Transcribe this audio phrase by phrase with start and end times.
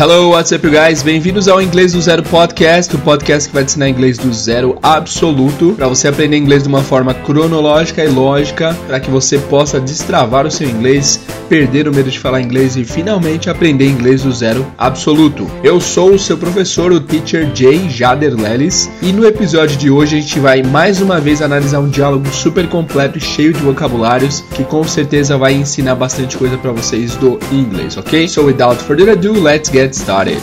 [0.00, 1.02] Hello, what's up, guys?
[1.02, 4.78] Bem-vindos ao Inglês do Zero Podcast, o podcast que vai te ensinar inglês do zero
[4.82, 9.78] absoluto, para você aprender inglês de uma forma cronológica e lógica, para que você possa
[9.78, 14.32] destravar o seu inglês, perder o medo de falar inglês e finalmente aprender inglês do
[14.32, 15.46] zero absoluto.
[15.62, 20.16] Eu sou o seu professor, o Teacher Jay Jader Lelis, e no episódio de hoje
[20.16, 24.42] a gente vai mais uma vez analisar um diálogo super completo e cheio de vocabulários
[24.54, 28.26] que com certeza vai ensinar bastante coisa para vocês do inglês, ok?
[28.26, 30.42] So without further ado, let's get get started.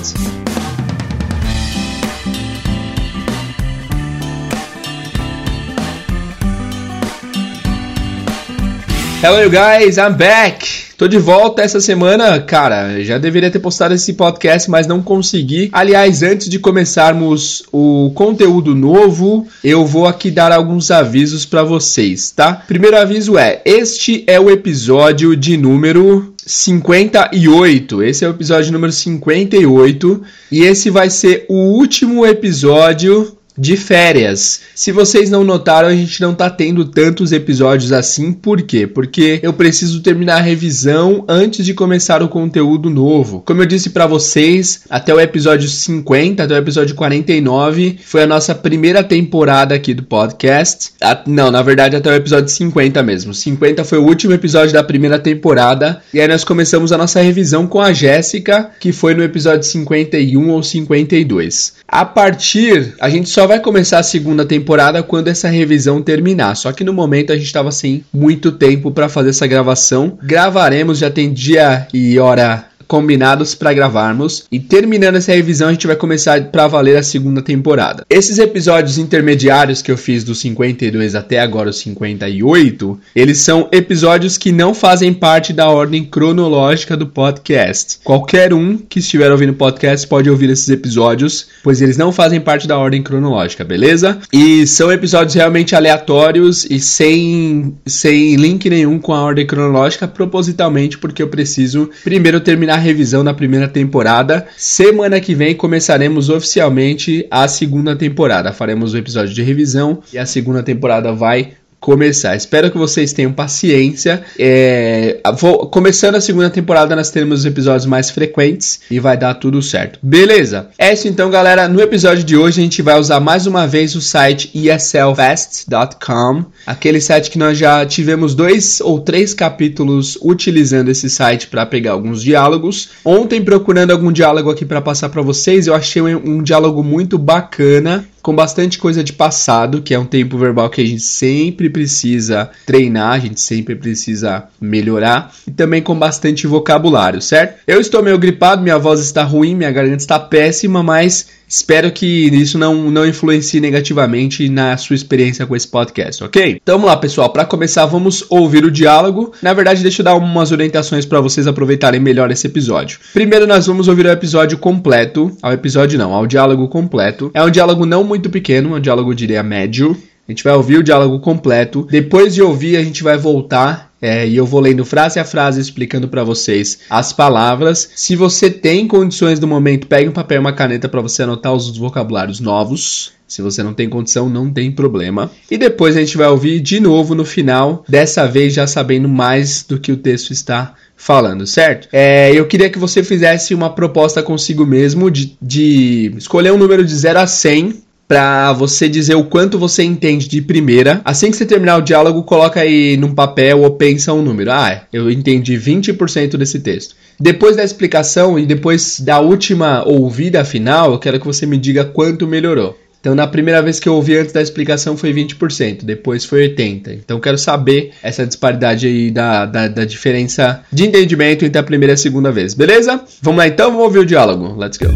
[9.21, 10.87] Hello you guys, I'm back.
[10.97, 13.03] Tô de volta essa semana, cara.
[13.03, 15.69] Já deveria ter postado esse podcast, mas não consegui.
[15.71, 22.31] Aliás, antes de começarmos o conteúdo novo, eu vou aqui dar alguns avisos para vocês,
[22.31, 22.63] tá?
[22.67, 28.01] Primeiro aviso é: este é o episódio de número 58.
[28.01, 34.61] Esse é o episódio número 58 e esse vai ser o último episódio de férias.
[34.75, 38.31] Se vocês não notaram, a gente não tá tendo tantos episódios assim.
[38.31, 38.85] Por quê?
[38.85, 43.41] Porque eu preciso terminar a revisão antes de começar o conteúdo novo.
[43.45, 48.27] Como eu disse para vocês, até o episódio 50, até o episódio 49, foi a
[48.27, 50.91] nossa primeira temporada aqui do podcast.
[51.01, 53.33] A, não, na verdade, até o episódio 50 mesmo.
[53.33, 56.01] 50 foi o último episódio da primeira temporada.
[56.13, 60.49] E aí nós começamos a nossa revisão com a Jéssica, que foi no episódio 51
[60.49, 61.73] ou 52.
[61.87, 66.55] A partir, a gente só vai começar a segunda temporada quando essa revisão terminar.
[66.55, 70.17] Só que no momento a gente estava sem muito tempo para fazer essa gravação.
[70.21, 74.45] Gravaremos, já tem dia e hora combinados para gravarmos.
[74.51, 78.05] E terminando essa revisão, a gente vai começar para valer a segunda temporada.
[78.09, 84.37] Esses episódios intermediários que eu fiz do 52 até agora o 58, eles são episódios
[84.37, 87.99] que não fazem parte da ordem cronológica do podcast.
[88.03, 92.39] Qualquer um que estiver ouvindo o podcast pode ouvir esses episódios, pois eles não fazem
[92.39, 94.17] parte da ordem cronológica, beleza?
[94.31, 100.97] E são episódios realmente aleatórios e sem, sem link nenhum com a ordem cronológica, propositalmente,
[100.97, 104.47] porque eu preciso primeiro terminar revisão da primeira temporada.
[104.57, 108.53] Semana que vem começaremos oficialmente a segunda temporada.
[108.53, 112.35] Faremos o episódio de revisão e a segunda temporada vai começar.
[112.35, 114.23] Espero que vocês tenham paciência.
[114.37, 119.61] É, vou, começando a segunda temporada, nós teremos episódios mais frequentes e vai dar tudo
[119.61, 119.99] certo.
[120.01, 120.69] Beleza?
[120.77, 121.67] É isso então, galera.
[121.67, 126.99] No episódio de hoje, a gente vai usar mais uma vez o site eslfast.com, aquele
[126.99, 132.21] site que nós já tivemos dois ou três capítulos utilizando esse site para pegar alguns
[132.21, 132.89] diálogos.
[133.05, 137.17] Ontem, procurando algum diálogo aqui para passar para vocês, eu achei um, um diálogo muito
[137.17, 141.69] bacana com bastante coisa de passado, que é um tempo verbal que a gente sempre
[141.69, 147.61] precisa treinar, a gente sempre precisa melhorar, e também com bastante vocabulário, certo?
[147.65, 152.05] Eu estou meio gripado, minha voz está ruim, minha garganta está péssima, mas Espero que
[152.05, 156.59] isso não, não influencie negativamente na sua experiência com esse podcast, ok?
[156.61, 157.29] Então vamos lá, pessoal.
[157.29, 159.31] Para começar, vamos ouvir o diálogo.
[159.41, 162.99] Na verdade, deixa eu dar umas orientações para vocês aproveitarem melhor esse episódio.
[163.13, 165.35] Primeiro, nós vamos ouvir o episódio completo.
[165.41, 167.31] Ao episódio não, ao diálogo completo.
[167.33, 169.95] É um diálogo não muito pequeno, é um diálogo, diria, médio.
[170.27, 171.87] A gente vai ouvir o diálogo completo.
[171.89, 175.59] Depois de ouvir, a gente vai voltar é, e eu vou lendo frase a frase
[175.59, 177.89] explicando para vocês as palavras.
[177.95, 181.53] Se você tem condições do momento, pegue um papel e uma caneta para você anotar
[181.53, 183.13] os vocabulários novos.
[183.27, 185.29] Se você não tem condição, não tem problema.
[185.51, 189.63] E depois a gente vai ouvir de novo no final, dessa vez já sabendo mais
[189.63, 191.89] do que o texto está falando, certo?
[191.91, 196.85] É, eu queria que você fizesse uma proposta consigo mesmo de, de escolher um número
[196.85, 201.01] de 0 a 100 para você dizer o quanto você entende de primeira.
[201.03, 204.51] Assim que você terminar o diálogo, coloca aí num papel ou pensa um número.
[204.51, 206.95] Ah, eu entendi 20% desse texto.
[207.19, 211.83] Depois da explicação e depois da última ouvida final, eu quero que você me diga
[211.83, 212.77] quanto melhorou.
[212.99, 216.99] Então, na primeira vez que eu ouvi antes da explicação foi 20%, depois foi 80%.
[217.03, 221.93] Então, quero saber essa disparidade aí da, da, da, diferença de entendimento entre a primeira
[221.93, 223.01] e a segunda vez, beleza?
[223.21, 224.59] Vamos lá então, vamos ouvir o diálogo.
[224.59, 224.87] Let's go.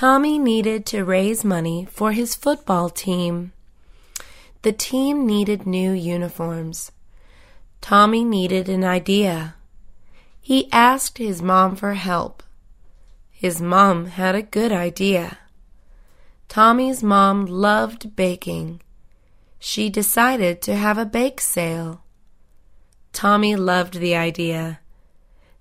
[0.00, 3.52] Tommy needed to raise money for his football team.
[4.62, 6.90] The team needed new uniforms.
[7.82, 9.56] Tommy needed an idea.
[10.40, 12.42] He asked his mom for help.
[13.30, 15.36] His mom had a good idea.
[16.48, 18.80] Tommy's mom loved baking.
[19.58, 22.04] She decided to have a bake sale.
[23.12, 24.80] Tommy loved the idea.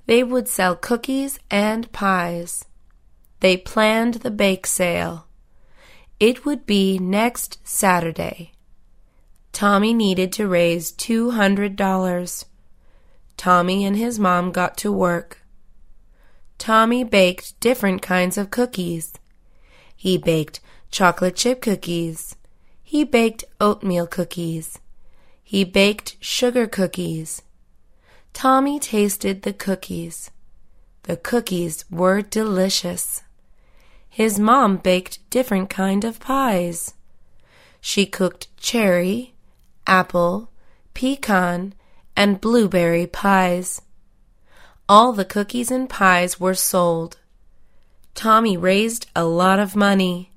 [0.05, 2.63] They would sell cookies and pies.
[3.39, 5.27] They planned the bake sale.
[6.19, 8.51] It would be next Saturday.
[9.53, 12.45] Tommy needed to raise $200.
[13.37, 15.41] Tommy and his mom got to work.
[16.57, 19.13] Tommy baked different kinds of cookies.
[19.95, 20.59] He baked
[20.91, 22.35] chocolate chip cookies.
[22.83, 24.79] He baked oatmeal cookies.
[25.41, 27.41] He baked sugar cookies.
[28.33, 30.31] Tommy tasted the cookies.
[31.03, 33.23] The cookies were delicious.
[34.09, 36.93] His mom baked different kind of pies.
[37.79, 39.33] She cooked cherry,
[39.87, 40.49] apple,
[40.93, 41.73] pecan,
[42.15, 43.81] and blueberry pies.
[44.89, 47.17] All the cookies and pies were sold.
[48.15, 50.31] Tommy raised a lot of money.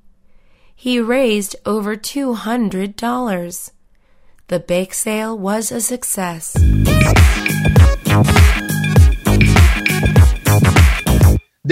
[0.75, 3.71] He raised over $200.
[4.49, 6.55] The bake sale was a success.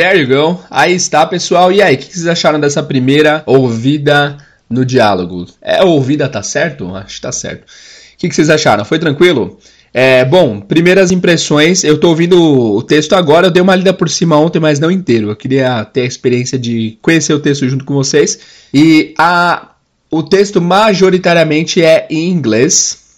[0.01, 0.59] There you go.
[0.71, 1.71] Aí está, pessoal.
[1.71, 5.45] E aí, o que vocês acharam dessa primeira ouvida no diálogo?
[5.61, 6.97] É ouvida, tá certo?
[6.97, 7.65] Acho que tá certo.
[7.65, 8.83] O que vocês acharam?
[8.83, 9.59] Foi tranquilo?
[9.93, 11.85] É, bom, primeiras impressões.
[11.85, 13.49] Eu tô ouvindo o texto agora.
[13.49, 15.29] Eu dei uma lida por cima ontem, mas não inteiro.
[15.29, 18.39] Eu queria ter a experiência de conhecer o texto junto com vocês.
[18.73, 19.73] E a,
[20.11, 23.10] o texto majoritariamente é em inglês.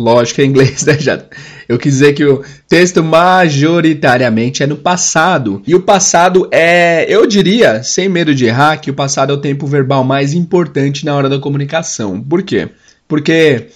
[0.00, 0.98] Lógico, é inglês, né?
[0.98, 1.22] Já,
[1.68, 5.62] eu quis dizer que o texto majoritariamente é no passado.
[5.66, 9.40] E o passado é, eu diria, sem medo de errar, que o passado é o
[9.40, 12.18] tempo verbal mais importante na hora da comunicação.
[12.18, 12.70] Por quê?
[13.06, 13.66] Porque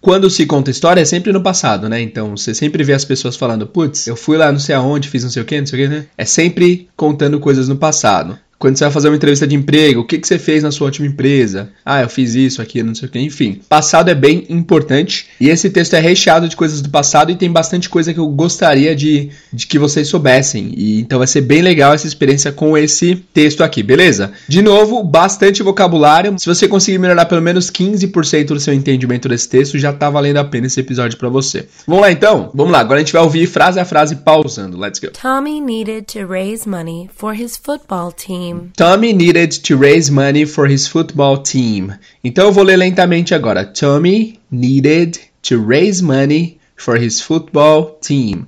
[0.00, 2.00] quando se conta história é sempre no passado, né?
[2.00, 5.24] Então você sempre vê as pessoas falando, putz, eu fui lá não sei aonde, fiz
[5.24, 6.06] não sei o que, não sei o que, né?
[6.16, 8.38] É sempre contando coisas no passado.
[8.62, 10.84] Quando você vai fazer uma entrevista de emprego, o que, que você fez na sua
[10.84, 11.70] última empresa?
[11.84, 13.18] Ah, eu fiz isso, aqui, não sei o que.
[13.18, 15.26] Enfim, passado é bem importante.
[15.40, 18.28] E esse texto é recheado de coisas do passado e tem bastante coisa que eu
[18.28, 20.74] gostaria de, de que vocês soubessem.
[20.76, 24.30] E então vai ser bem legal essa experiência com esse texto aqui, beleza?
[24.46, 26.36] De novo, bastante vocabulário.
[26.38, 30.36] Se você conseguir melhorar pelo menos 15% do seu entendimento desse texto, já tá valendo
[30.36, 31.66] a pena esse episódio para você.
[31.84, 32.52] Vamos lá então?
[32.54, 34.78] Vamos lá, agora a gente vai ouvir frase a frase pausando.
[34.78, 35.08] Let's go.
[35.10, 38.51] Tommy needed to raise money for his football team.
[38.76, 41.92] Tommy needed to raise money for his football team.
[42.22, 43.64] Então eu vou ler lentamente agora.
[43.64, 48.46] Tommy needed to raise money for his football team.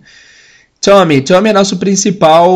[0.81, 2.51] Tommy, Tommy é nosso principal,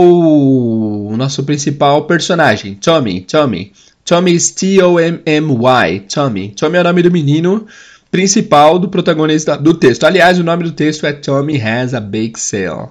[1.17, 2.75] nosso principal personagem.
[2.75, 3.73] Tommy, Tommy.
[4.05, 6.05] Tommy is T-O-M-M-Y.
[6.13, 6.49] Tommy.
[6.51, 7.67] Tommy é o nome do menino
[8.11, 10.05] principal do protagonista do texto.
[10.05, 12.89] Aliás, o nome do texto é Tommy has a bake sale.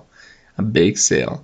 [0.57, 1.39] A bake sale.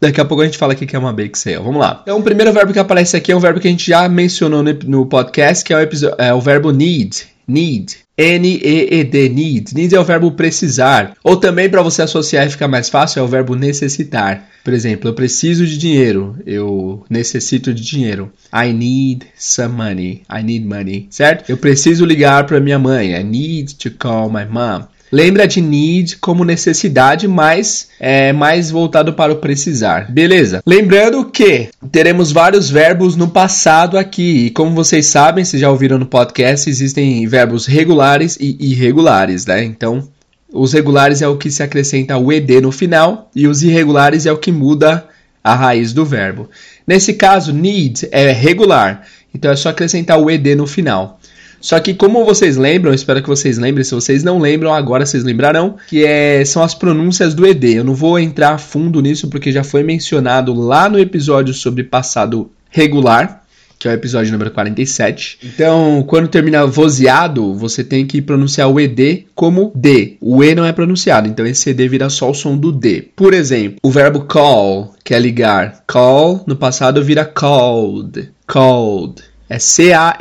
[0.00, 1.58] Daqui a pouco a gente fala aqui que é uma bake sale.
[1.58, 2.00] Vamos lá.
[2.02, 4.62] Então, o primeiro verbo que aparece aqui é um verbo que a gente já mencionou
[4.62, 7.28] no, no podcast, que é o, é o verbo need.
[7.46, 7.98] Need.
[8.16, 9.74] N-E-E-D, need.
[9.74, 11.16] Need é o verbo precisar.
[11.24, 14.48] Ou também, para você associar e ficar mais fácil, é o verbo necessitar.
[14.62, 16.36] Por exemplo, eu preciso de dinheiro.
[16.46, 18.30] Eu necessito de dinheiro.
[18.54, 20.22] I need some money.
[20.30, 21.08] I need money.
[21.10, 21.50] Certo?
[21.50, 23.18] Eu preciso ligar para minha mãe.
[23.18, 24.86] I need to call my mom.
[25.12, 30.10] Lembra de need como necessidade, mas é mais voltado para o precisar.
[30.10, 30.62] Beleza.
[30.64, 34.46] Lembrando que teremos vários verbos no passado aqui.
[34.46, 39.64] E como vocês sabem, vocês já ouviram no podcast, existem verbos regulares e irregulares, né?
[39.64, 40.08] Então,
[40.52, 44.32] os regulares é o que se acrescenta o ed no final e os irregulares é
[44.32, 45.06] o que muda
[45.42, 46.48] a raiz do verbo.
[46.86, 51.20] Nesse caso, need é regular, então é só acrescentar o ed no final.
[51.60, 55.22] Só que como vocês lembram, espero que vocês lembrem, se vocês não lembram, agora vocês
[55.22, 57.74] lembrarão, que é, são as pronúncias do ED.
[57.74, 61.84] Eu não vou entrar a fundo nisso porque já foi mencionado lá no episódio sobre
[61.84, 63.44] passado regular,
[63.78, 65.38] que é o episódio número 47.
[65.42, 70.18] Então, quando termina vozeado, você tem que pronunciar o ED como D.
[70.20, 73.08] O E não é pronunciado, então esse ED vira só o som do D.
[73.16, 75.82] Por exemplo, o verbo call, que é ligar.
[75.86, 78.30] Call, no passado, vira called.
[78.46, 79.29] Called.
[79.50, 80.14] É C-A-L-L-E-D,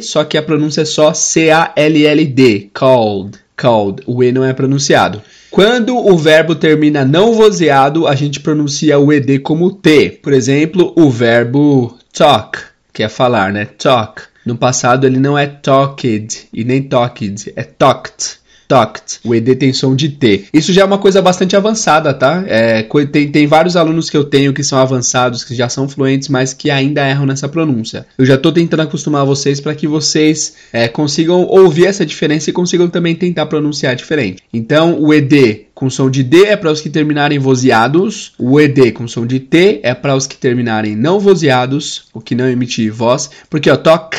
[0.00, 2.70] só que a pronúncia é só C-A-L-L-D.
[2.72, 3.36] Called.
[3.56, 4.04] Called.
[4.06, 5.20] O E não é pronunciado.
[5.50, 10.20] Quando o verbo termina não vozeado, a gente pronuncia o ED como T.
[10.22, 12.56] Por exemplo, o verbo talk,
[12.92, 13.64] que é falar, né?
[13.64, 14.22] Talk.
[14.44, 19.20] No passado ele não é talked e nem talked, é talked talked.
[19.24, 20.44] O ED tem som de T.
[20.52, 22.44] Isso já é uma coisa bastante avançada, tá?
[22.46, 26.28] É, tem, tem vários alunos que eu tenho que são avançados, que já são fluentes,
[26.28, 28.06] mas que ainda erram nessa pronúncia.
[28.18, 32.52] Eu já estou tentando acostumar vocês para que vocês é, consigam ouvir essa diferença e
[32.52, 34.42] consigam também tentar pronunciar diferente.
[34.52, 38.92] Então, o ED com som de D é para os que terminarem vozeados, o ED
[38.92, 42.90] com som de T é para os que terminarem não vozeados, o que não emitir
[42.90, 44.14] voz, porque ó, toc,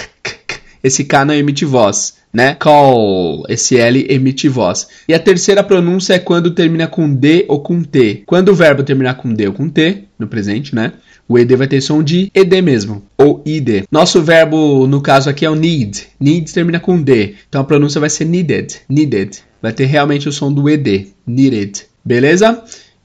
[0.84, 2.56] esse K não emite voz né?
[2.56, 4.88] Call, esse L emite voz.
[5.08, 8.24] E a terceira pronúncia é quando termina com D ou com T.
[8.26, 10.94] Quando o verbo terminar com D ou com T, no presente, né?
[11.30, 13.84] O ED vai ter som de ED mesmo, ou ID.
[13.92, 16.08] Nosso verbo, no caso aqui, é o need.
[16.18, 17.36] Need termina com D.
[17.50, 18.78] Então a pronúncia vai ser needed.
[18.88, 19.40] Needed.
[19.62, 21.86] vai ter realmente o som do ED, needed.
[22.06, 22.64] Beleza?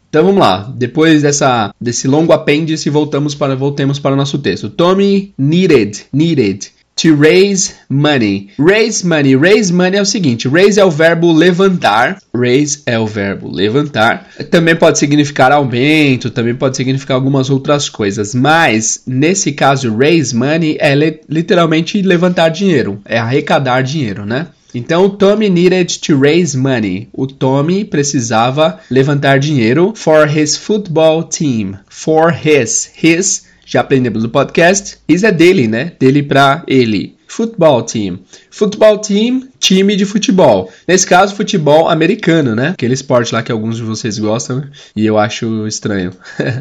[0.08, 0.72] Então vamos lá.
[0.76, 4.70] Depois dessa, desse longo apêndice, voltamos para, voltemos para o nosso texto.
[4.70, 8.50] Tommy needed, needed to raise money.
[8.58, 9.36] Raise money.
[9.36, 12.18] Raise money é o seguinte: raise é o verbo levantar.
[12.34, 14.28] Raise é o verbo levantar.
[14.50, 18.34] Também pode significar aumento, também pode significar algumas outras coisas.
[18.34, 20.94] Mas nesse caso, raise money é
[21.28, 24.48] literalmente levantar dinheiro, é arrecadar dinheiro, né?
[24.74, 27.08] Então, Tommy needed to raise money.
[27.12, 31.74] O Tommy precisava levantar dinheiro for his football team.
[31.90, 32.90] For his.
[32.96, 34.98] His, já aprendemos no podcast.
[35.08, 35.92] His é dele, né?
[35.98, 37.16] Dele pra ele.
[37.26, 38.18] Football team.
[38.50, 40.70] Football team, time de futebol.
[40.86, 42.68] Nesse caso, futebol americano, né?
[42.68, 46.12] Aquele esporte lá que alguns de vocês gostam e eu acho estranho.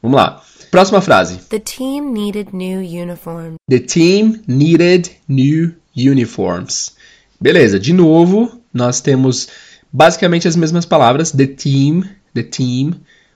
[0.00, 0.42] Vamos lá.
[0.70, 1.36] Próxima frase.
[1.50, 3.56] The team needed new uniforms.
[3.68, 6.96] The team needed new uniforms.
[7.38, 9.48] Beleza, de novo, nós temos
[9.92, 12.94] basicamente as mesmas palavras, the team, the team,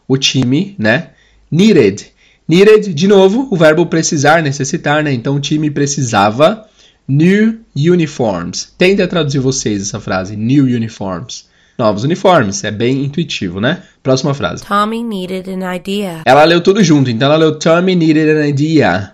[0.08, 1.10] o time, né?
[1.50, 2.06] Needed.
[2.50, 5.12] Needed, de novo, o verbo precisar, necessitar, né?
[5.12, 6.66] Então o time precisava
[7.06, 8.74] new uniforms.
[8.76, 11.48] Tenta traduzir vocês essa frase, new uniforms.
[11.78, 13.84] Novos uniformes, é bem intuitivo, né?
[14.02, 14.64] Próxima frase.
[14.64, 16.22] Tommy needed an idea.
[16.24, 19.12] Ela leu tudo junto, então ela leu Tommy needed an idea.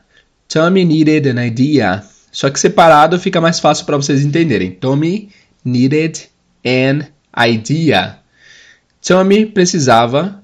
[0.49, 2.03] Tommy needed an idea.
[2.33, 4.71] Só que separado fica mais fácil para vocês entenderem.
[4.71, 5.29] Tommy
[5.63, 6.23] needed
[6.65, 7.07] an
[7.47, 8.17] idea.
[9.07, 10.43] Tommy precisava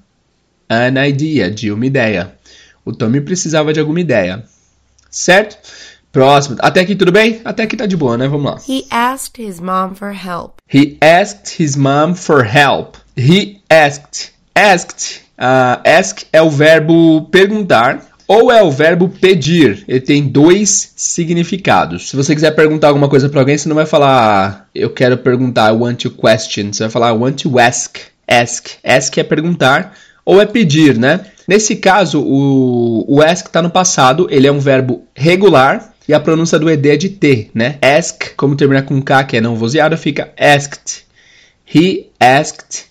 [0.69, 2.35] an idea, de uma ideia.
[2.85, 4.43] O Tommy precisava de alguma ideia.
[5.09, 5.57] Certo?
[6.11, 6.57] Próximo.
[6.59, 7.41] Até aqui tudo bem?
[7.43, 8.27] Até aqui tá de boa, né?
[8.27, 8.59] Vamos lá.
[8.69, 10.59] He asked his mom for help.
[10.71, 12.97] He asked his mom for help.
[13.17, 14.31] He asked.
[14.55, 15.21] Asked.
[15.37, 19.83] Uh, ask é o verbo perguntar ou é o verbo pedir.
[19.87, 22.09] Ele tem dois significados.
[22.09, 25.73] Se você quiser perguntar alguma coisa para alguém, você não vai falar eu quero perguntar,
[25.73, 26.71] I want to question.
[26.71, 27.97] Você vai falar I want to ask.
[28.27, 28.69] Ask.
[28.83, 31.25] Ask é perguntar ou é pedir, né?
[31.47, 36.19] Nesse caso, o, o ask está no passado, ele é um verbo regular e a
[36.19, 37.77] pronúncia do ed é de T, né?
[37.81, 41.05] Ask, como terminar com K, que é não vozeado, fica asked.
[41.65, 42.85] He asked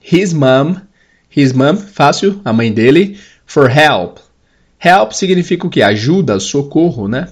[0.00, 0.76] his mom,
[1.34, 4.18] his mom, fácil, a mãe dele, for help.
[4.82, 5.82] Help significa o que?
[5.82, 7.28] Ajuda, socorro, né?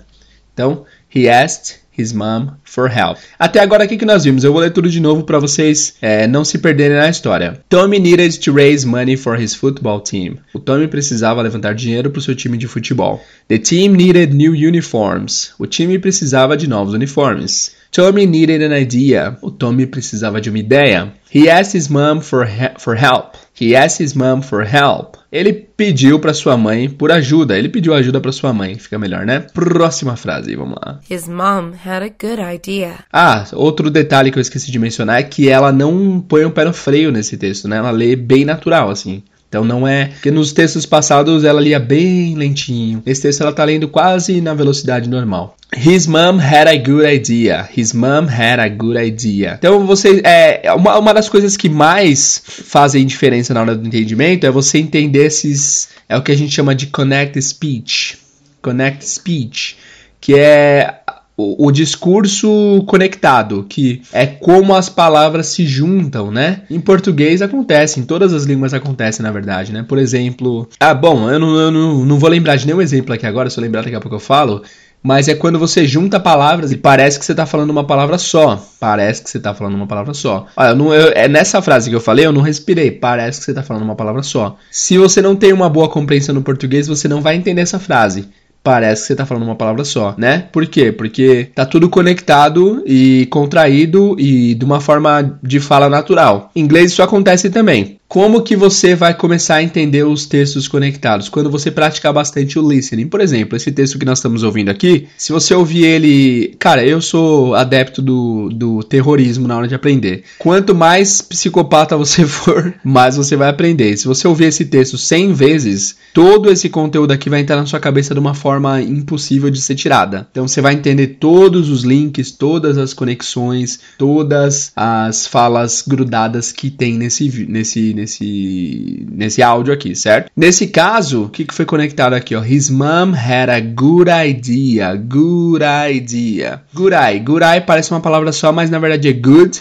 [0.53, 3.19] Então, he asked his mom for help.
[3.39, 4.45] Até agora, o que, que nós vimos?
[4.45, 7.61] Eu vou ler tudo de novo para vocês é, não se perderem na história.
[7.69, 10.39] Tommy needed to raise money for his football team.
[10.55, 13.21] O Tommy precisava levantar dinheiro para o seu time de futebol.
[13.49, 15.53] The team needed new uniforms.
[15.59, 17.77] O time precisava de novos uniformes.
[17.91, 19.37] Tommy needed an idea.
[19.43, 21.13] O Tommy precisava de uma ideia.
[21.35, 23.35] He asked his mom for, he for help.
[23.59, 25.18] He asked his mom for help.
[25.31, 27.59] Ele pediu para sua mãe por ajuda.
[27.59, 28.79] Ele pediu ajuda para sua mãe.
[28.79, 29.41] Fica melhor, né?
[29.41, 31.01] Próxima frase, vamos lá.
[31.09, 32.95] His mom had a good idea.
[33.13, 36.65] Ah, outro detalhe que eu esqueci de mencionar é que ela não põe o pé
[36.65, 37.77] no freio nesse texto, né?
[37.77, 39.23] Ela lê bem natural, assim.
[39.49, 40.07] Então não é.
[40.07, 43.03] Porque nos textos passados ela lia bem lentinho.
[43.05, 45.57] Nesse texto ela tá lendo quase na velocidade normal.
[45.77, 47.69] His mom had a good idea.
[47.77, 49.57] His mom had a good idea.
[49.59, 54.47] Então você é uma, uma das coisas que mais fazem diferença na hora do entendimento
[54.47, 58.19] é você entender esses é o que a gente chama de connect speech.
[58.63, 59.77] Connect speech,
[60.21, 61.01] que é
[61.41, 66.63] o, discurso conectado, que é como as palavras se juntam, né?
[66.69, 69.85] Em português acontece, em todas as línguas acontece, na verdade, né?
[69.87, 73.25] Por exemplo, ah, bom, eu não, eu não, não vou lembrar de nenhum exemplo aqui
[73.25, 74.63] agora, se eu lembrar daqui a pouco eu falo,
[75.01, 78.61] mas é quando você junta palavras e parece que você está falando uma palavra só.
[78.81, 80.47] Parece que você está falando uma palavra só.
[80.57, 82.91] Olha, não, eu, é nessa frase que eu falei, eu não respirei.
[82.91, 84.57] Parece que você está falando uma palavra só.
[84.71, 88.29] Se você não tem uma boa compreensão no português, você não vai entender essa frase
[88.69, 90.45] parece que você tá falando uma palavra só, né?
[90.53, 90.93] Por quê?
[90.93, 96.51] Porque tá tudo conectado e contraído e de uma forma de fala natural.
[96.55, 97.98] Em inglês isso acontece também.
[98.09, 101.29] Como que você vai começar a entender os textos conectados?
[101.29, 103.07] Quando você praticar bastante o listening.
[103.07, 106.57] Por exemplo, esse texto que nós estamos ouvindo aqui, se você ouvir ele.
[106.59, 110.25] Cara, eu sou adepto do, do terrorismo na hora de aprender.
[110.39, 113.95] Quanto mais psicopata você for, mais você vai aprender.
[113.99, 117.79] Se você ouvir esse texto 100 vezes, todo esse conteúdo aqui vai entrar na sua
[117.79, 120.27] cabeça de uma forma impossível de ser tirada.
[120.31, 126.71] Então você vai entender todos os links, todas as conexões, todas as falas grudadas que
[126.71, 130.31] tem nesse, nesse nesse, nesse áudio aqui, certo?
[130.37, 132.35] Nesse caso, o que, que foi conectado aqui?
[132.35, 132.45] Ó?
[132.45, 134.95] His mom had a good idea.
[134.95, 136.63] Good idea.
[136.73, 137.19] Good eye.
[137.19, 139.61] Good eye parece uma palavra só, mas na verdade é good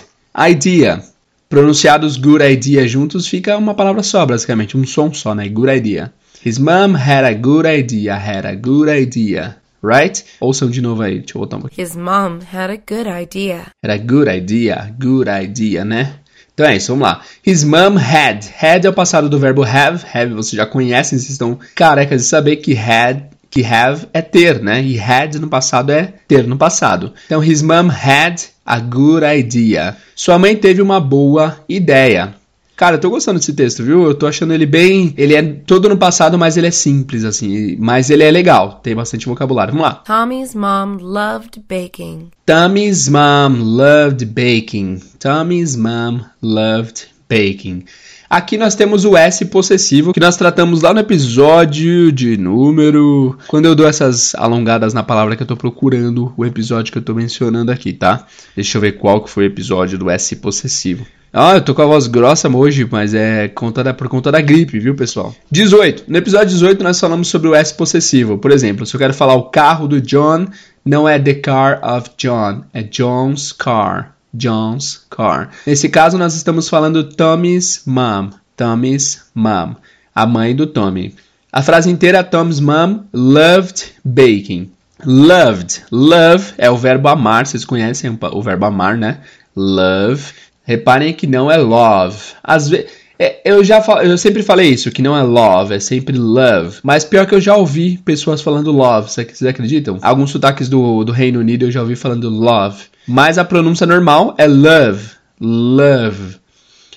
[0.50, 1.02] idea.
[1.50, 4.78] Pronunciados good idea juntos fica uma palavra só, basicamente.
[4.78, 5.48] Um som só, né?
[5.48, 6.14] Good idea.
[6.46, 8.16] His mom had a good idea.
[8.16, 9.58] Had a good idea.
[9.82, 10.24] right?
[10.40, 11.86] Ouçam de novo aí, deixa eu botar um pouquinho.
[11.86, 13.68] His mom had a good idea.
[13.84, 16.16] Era good idea, good idea, né?
[16.58, 17.22] Então é isso, vamos lá.
[17.46, 18.44] His mom had.
[18.60, 20.04] Had é o passado do verbo have.
[20.12, 24.60] Have você já conhece, vocês estão carecas de saber que had, que have é ter,
[24.60, 24.82] né?
[24.82, 27.14] E had no passado é ter no passado.
[27.28, 29.98] Então, his mom had a good idea.
[30.16, 32.34] Sua mãe teve uma boa ideia.
[32.78, 34.04] Cara, eu tô gostando desse texto, viu?
[34.04, 35.12] Eu tô achando ele bem.
[35.18, 37.76] Ele é todo no passado, mas ele é simples, assim.
[37.80, 38.80] Mas ele é legal.
[38.84, 39.74] Tem bastante vocabulário.
[39.74, 39.96] Vamos lá.
[39.96, 42.30] Tommy's mom loved baking.
[42.46, 45.02] Tommy's mom loved baking.
[45.18, 47.84] Tommy's mom loved baking.
[48.30, 53.40] Aqui nós temos o S possessivo, que nós tratamos lá no episódio de número.
[53.48, 57.04] Quando eu dou essas alongadas na palavra que eu tô procurando, o episódio que eu
[57.04, 58.28] tô mencionando aqui, tá?
[58.56, 61.08] Deixa eu ver qual que foi o episódio do S possessivo.
[61.40, 64.96] Ah, eu tô com a voz grossa hoje, mas é por conta da gripe, viu,
[64.96, 65.36] pessoal?
[65.52, 66.06] 18.
[66.08, 68.40] No episódio 18 nós falamos sobre o S possessivo.
[68.40, 70.48] Por exemplo, se eu quero falar o carro do John,
[70.84, 74.16] não é the car of John, é John's car.
[74.34, 75.52] John's car.
[75.68, 78.32] Nesse caso, nós estamos falando Tommy's mom.
[78.56, 79.76] Tommy's mom.
[80.16, 81.14] A mãe do Tommy.
[81.54, 84.72] A frase inteira, Tom's mom loved baking.
[85.06, 85.84] Loved.
[85.92, 87.46] Love é o verbo amar.
[87.46, 89.20] Vocês conhecem o verbo amar, né?
[89.56, 90.34] Love.
[90.68, 92.18] Reparem que não é love.
[92.44, 92.88] Às vezes.
[93.20, 96.78] É, eu já eu sempre falei isso, que não é love, é sempre love.
[96.84, 99.98] Mas pior que eu já ouvi pessoas falando love, vocês acreditam?
[100.04, 102.84] Alguns sotaques do, do Reino Unido eu já ouvi falando love.
[103.08, 105.10] Mas a pronúncia normal é love.
[105.40, 106.36] Love.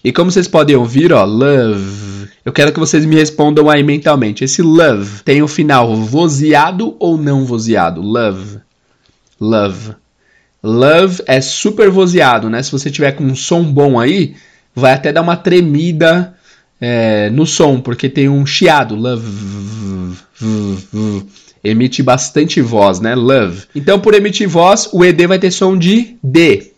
[0.03, 2.29] E como vocês podem ouvir, ó, love.
[2.45, 4.45] Eu quero que vocês me respondam aí mentalmente.
[4.45, 8.03] Esse love tem o final vozeado ou não vozeado?
[8.03, 8.59] Love.
[9.41, 9.95] Love.
[10.63, 12.63] Love é super vozeado, né?
[12.63, 14.35] Se você tiver com um som bom aí,
[14.75, 16.35] vai até dar uma tremida
[16.81, 18.95] é, no som, porque tem um chiado.
[18.95, 19.27] Love.
[21.63, 23.15] Emite bastante voz, né?
[23.15, 23.65] Love.
[23.75, 26.73] Então, por emitir voz, o ED vai ter som de D.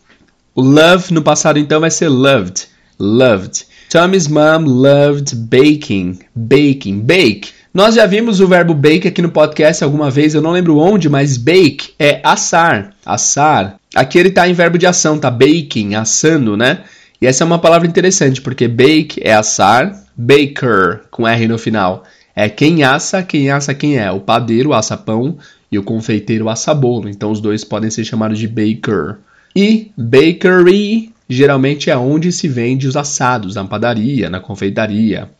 [0.54, 2.66] O love no passado, então, vai ser loved.
[2.98, 3.64] Loved.
[3.88, 6.18] Tommy's mom loved baking.
[6.35, 7.00] Baking.
[7.00, 7.50] Bake.
[7.74, 11.08] Nós já vimos o verbo bake aqui no podcast alguma vez, eu não lembro onde,
[11.08, 12.92] mas bake é assar.
[13.04, 13.76] Assar.
[13.94, 16.80] Aqui ele está em verbo de ação, tá baking, assando, né?
[17.20, 22.04] E essa é uma palavra interessante, porque bake é assar, baker, com R no final,
[22.37, 24.11] é quem assa, quem assa quem é.
[24.11, 25.38] O padeiro assa pão
[25.70, 27.08] e o confeiteiro assa bolo.
[27.08, 29.16] Então os dois podem ser chamados de baker.
[29.56, 35.30] E bakery geralmente é onde se vende os assados, na padaria, na confeitaria.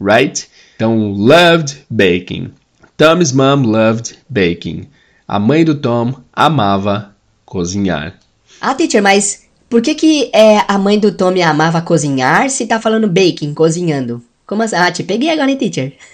[0.00, 0.48] Right?
[0.76, 2.52] Então, loved baking.
[2.96, 4.86] Tom's mom loved baking.
[5.26, 8.18] A mãe do Tom amava cozinhar.
[8.60, 12.80] Ah, teacher, mas por que, que é, a mãe do Tom amava cozinhar se tá
[12.80, 14.22] falando baking, cozinhando?
[14.46, 14.76] Como assim?
[14.76, 15.94] Ah, te peguei agora, hein, teacher?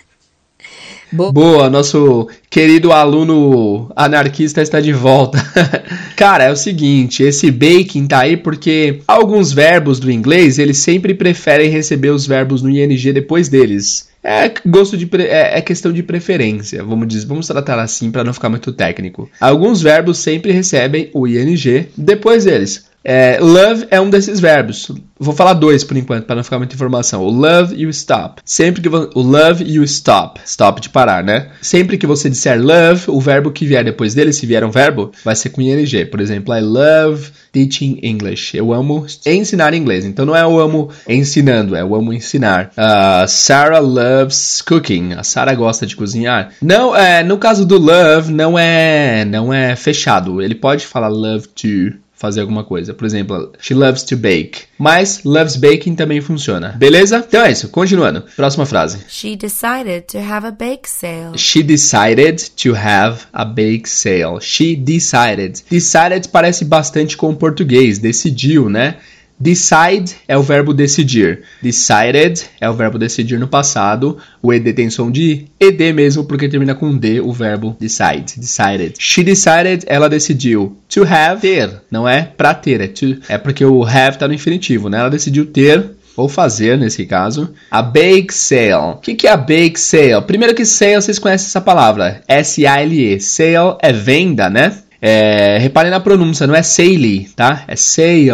[1.12, 1.30] Boa.
[1.30, 5.38] Boa, nosso querido aluno anarquista está de volta.
[6.16, 11.12] Cara, é o seguinte, esse baking tá aí porque alguns verbos do inglês, eles sempre
[11.12, 14.08] preferem receber os verbos no ing depois deles.
[14.24, 18.32] É gosto de é, é, questão de preferência, vamos dizer, vamos tratar assim para não
[18.32, 19.28] ficar muito técnico.
[19.40, 22.91] Alguns verbos sempre recebem o ing depois deles.
[23.04, 24.90] É, love é um desses verbos.
[25.18, 27.22] Vou falar dois por enquanto, para não ficar muita informação.
[27.22, 28.40] O love e o stop.
[28.44, 30.40] Sempre que o love e o stop.
[30.44, 31.50] Stop de parar, né?
[31.60, 35.12] Sempre que você disser love, o verbo que vier depois dele, se vier um verbo,
[35.24, 36.06] vai ser com ing.
[36.06, 38.56] Por exemplo, I love teaching English.
[38.56, 40.04] Eu amo ensinar inglês.
[40.04, 42.72] Então não é eu amo ensinando, é eu amo ensinar.
[42.76, 45.12] Uh, Sarah loves cooking.
[45.12, 46.52] A Sarah gosta de cozinhar.
[46.60, 50.40] Não, é, no caso do love, não é, não é fechado.
[50.40, 52.94] Ele pode falar love to fazer alguma coisa.
[52.94, 54.62] Por exemplo, she loves to bake.
[54.78, 56.68] Mas loves baking também funciona.
[56.78, 57.24] Beleza?
[57.26, 57.68] Então é isso.
[57.68, 58.22] Continuando.
[58.36, 58.98] Próxima frase.
[59.08, 61.36] She decided to have a bake sale.
[61.36, 64.38] She decided to have a bake sale.
[64.40, 65.62] She decided.
[65.68, 67.98] Decided parece bastante com o português.
[67.98, 68.98] Decidiu, né?
[69.38, 71.42] Decide é o verbo decidir.
[71.60, 74.18] Decided é o verbo decidir no passado.
[74.40, 78.38] O ed tem som de ed mesmo, porque termina com d o verbo decide.
[78.38, 78.94] Decided.
[78.98, 80.76] She decided, ela decidiu.
[80.88, 81.82] To have, ter.
[81.90, 83.18] Não é pra ter, é to.
[83.28, 84.98] É porque o have tá no infinitivo, né?
[84.98, 88.72] Ela decidiu ter ou fazer nesse caso, a bake sale.
[88.74, 90.22] O que, que é a bake sale?
[90.22, 93.20] Primeiro que sale, vocês conhecem essa palavra, S-A-L-E.
[93.20, 94.81] Sale é venda, né?
[95.04, 97.64] É, reparem na pronúncia, não é sale, tá?
[97.66, 98.30] É sale.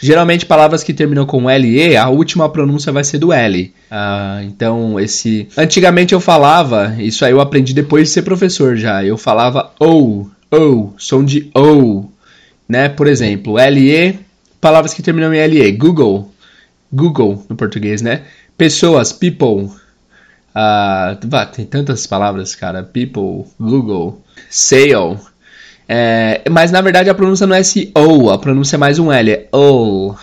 [0.00, 3.74] Geralmente palavras que terminam com LE, a última pronúncia vai ser do L.
[3.90, 5.48] Ah, então, esse.
[5.54, 9.04] Antigamente eu falava, isso aí eu aprendi depois de ser professor já.
[9.04, 12.10] Eu falava ou, ou, som de ou,
[12.66, 12.88] né?
[12.88, 14.18] Por exemplo, LE,
[14.62, 15.72] palavras que terminam em LE.
[15.72, 16.32] Google,
[16.90, 18.22] Google no português, né?
[18.56, 19.70] Pessoas, people.
[20.56, 22.82] Uh, tem tantas palavras, cara.
[22.82, 25.18] People, Google, sale.
[25.88, 29.30] É, mas na verdade a pronúncia não é S-O, a pronúncia é mais um L.
[29.30, 30.14] É O,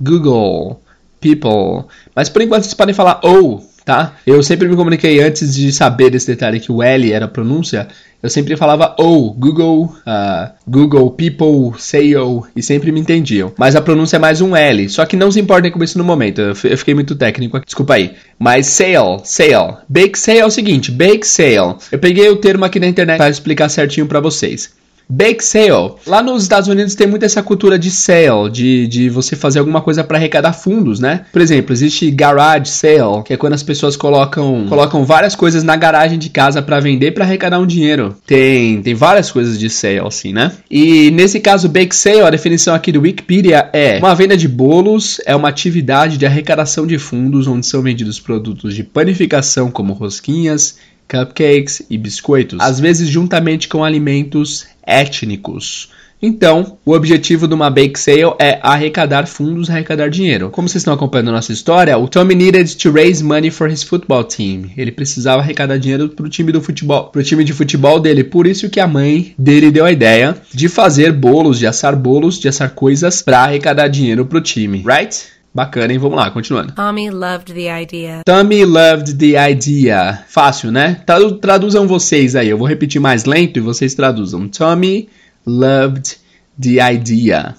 [0.00, 0.80] Google,
[1.20, 1.84] people.
[2.14, 4.14] Mas por enquanto vocês podem falar O, tá?
[4.26, 7.86] Eu sempre me comuniquei antes de saber desse detalhe que o L era a pronúncia.
[8.20, 13.52] Eu sempre falava O, Google, uh, Google, people, sale, e sempre me entendiam.
[13.56, 16.02] Mas a pronúncia é mais um L, só que não se importem com isso no
[16.02, 18.14] momento, eu, eu fiquei muito técnico aqui, desculpa aí.
[18.36, 21.76] Mas sale, sale, bake sale é o seguinte, bake sale.
[21.92, 24.74] Eu peguei o termo aqui na internet para explicar certinho para vocês.
[25.08, 25.94] Bake sale.
[26.06, 29.80] Lá nos Estados Unidos tem muito essa cultura de sale, de, de você fazer alguma
[29.80, 31.26] coisa para arrecadar fundos, né?
[31.32, 35.76] Por exemplo, existe garage sale, que é quando as pessoas colocam, colocam várias coisas na
[35.76, 38.16] garagem de casa para vender para arrecadar um dinheiro.
[38.26, 40.52] Tem, tem várias coisas de sale assim, né?
[40.70, 45.20] E nesse caso bake sale, a definição aqui do Wikipedia é uma venda de bolos,
[45.24, 50.78] é uma atividade de arrecadação de fundos onde são vendidos produtos de panificação como rosquinhas,
[51.08, 55.90] cupcakes e biscoitos, às vezes juntamente com alimentos étnicos.
[56.20, 60.48] Então, o objetivo de uma bake sale é arrecadar fundos, arrecadar dinheiro.
[60.48, 63.82] Como vocês estão acompanhando a nossa história, o Tommy needed to raise money for his
[63.82, 64.70] football team.
[64.76, 68.24] Ele precisava arrecadar dinheiro para o time do futebol, pro time de futebol dele.
[68.24, 72.40] Por isso que a mãe dele deu a ideia de fazer bolos, de assar bolos,
[72.40, 75.35] de assar coisas para arrecadar dinheiro para o time, right?
[75.56, 75.98] Bacana, hein?
[75.98, 76.74] Vamos lá, continuando.
[76.74, 78.20] Tommy loved the idea.
[78.26, 80.22] Tommy loved the idea.
[80.28, 81.02] Fácil, né?
[81.40, 82.50] Traduzam vocês aí.
[82.50, 84.48] Eu vou repetir mais lento e vocês traduzam.
[84.48, 85.08] Tommy
[85.46, 86.18] loved
[86.60, 87.56] the idea.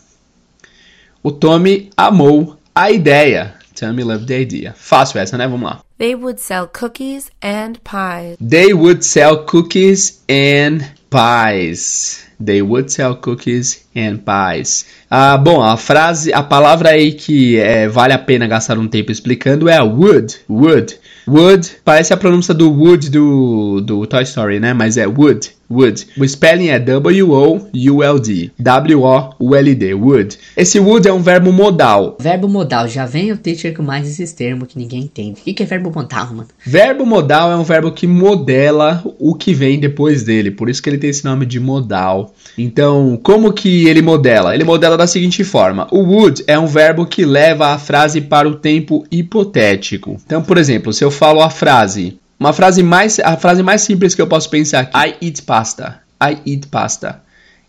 [1.23, 3.55] O Tommy amou a ideia.
[3.73, 4.75] Tommy loved the idea.
[4.77, 5.47] Fácil essa, né?
[5.47, 5.79] Vamos lá.
[5.97, 8.37] They would sell cookies and pies.
[8.39, 10.85] They would sell cookies and
[11.17, 12.23] pies.
[12.39, 14.85] They would sell cookies and pies.
[15.09, 19.11] Ah, bom, a frase, a palavra aí que é, vale a pena gastar um tempo
[19.11, 20.35] explicando é would.
[20.47, 20.99] Would.
[21.27, 24.73] Would parece a pronúncia do Wood do, do Toy Story, né?
[24.73, 25.56] Mas é Would.
[25.69, 26.07] Would.
[26.17, 28.51] O spelling é W-O-U-L-D.
[28.57, 29.93] W-O-U-L-D.
[29.93, 30.37] Would.
[30.55, 32.17] Esse would é um verbo modal.
[32.19, 32.87] Verbo modal.
[32.87, 35.41] Já vem o teacher com mais esses termos que ninguém entende.
[35.41, 36.47] O que, que é verbo modal, mano?
[36.65, 40.51] Verbo modal é um verbo que modela o que vem depois dele.
[40.51, 42.33] Por isso que ele tem esse nome de modal.
[42.57, 44.55] Então, como que ele modela?
[44.55, 45.87] Ele modela da seguinte forma.
[45.91, 50.17] O would é um verbo que leva a frase para o tempo hipotético.
[50.25, 54.13] Então, por exemplo, se eu falo a frase uma frase mais, a frase mais simples
[54.13, 54.97] que eu posso pensar aqui.
[54.97, 56.01] I eat pasta.
[56.21, 57.21] I eat pasta.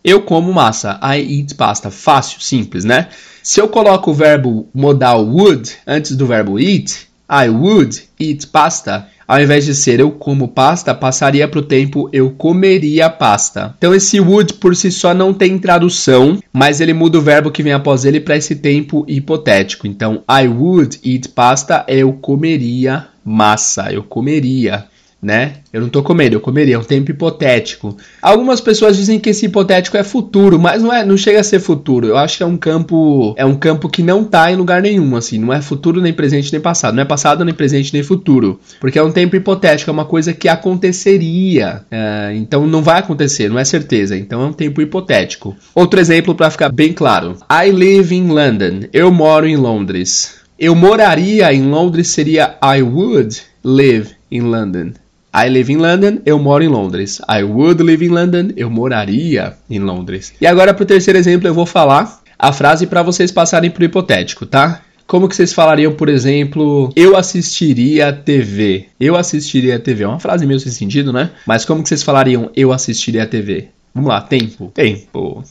[0.03, 0.99] Eu como massa.
[1.03, 1.89] I eat pasta.
[1.89, 3.09] Fácil, simples, né?
[3.41, 9.07] Se eu coloco o verbo modal would antes do verbo eat, I would eat pasta.
[9.29, 13.75] Ao invés de ser eu como pasta, passaria para o tempo eu comeria pasta.
[13.77, 17.61] Então esse would por si só não tem tradução, mas ele muda o verbo que
[17.61, 19.85] vem após ele para esse tempo hipotético.
[19.85, 24.85] Então I would eat pasta, eu comeria massa, eu comeria,
[25.21, 25.55] né?
[25.71, 27.97] Eu não tô comendo, eu comeria, é um tempo hipotético.
[28.21, 31.59] Algumas pessoas dizem que esse hipotético é futuro, mas não é, não chega a ser
[31.59, 32.07] futuro.
[32.07, 35.15] Eu acho que é um campo, é um campo que não tá em lugar nenhum,
[35.15, 38.59] assim, não é futuro nem presente nem passado, não é passado nem presente nem futuro,
[38.79, 41.81] porque é um tempo hipotético, é uma coisa que aconteceria.
[41.91, 44.17] É, então não vai acontecer, não é certeza.
[44.17, 45.55] Então é um tempo hipotético.
[45.75, 48.87] Outro exemplo para ficar bem claro: I live in London.
[48.93, 50.39] Eu moro em Londres.
[50.57, 54.93] Eu moraria em Londres seria I would live in London.
[55.33, 57.21] I live in London, eu moro em Londres.
[57.29, 60.33] I would live in London, eu moraria em Londres.
[60.41, 63.81] E agora para o terceiro exemplo eu vou falar a frase para vocês passarem para
[63.81, 64.81] o hipotético, tá?
[65.05, 68.89] Como que vocês falariam, por exemplo, eu assistiria TV?
[68.99, 70.03] Eu assistiria TV.
[70.03, 71.31] É uma frase meio sem sentido, né?
[71.45, 73.69] Mas como que vocês falariam eu assistiria TV?
[73.93, 74.71] Vamos lá, tempo.
[74.73, 75.43] Tempo.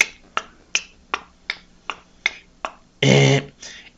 [3.03, 3.43] É,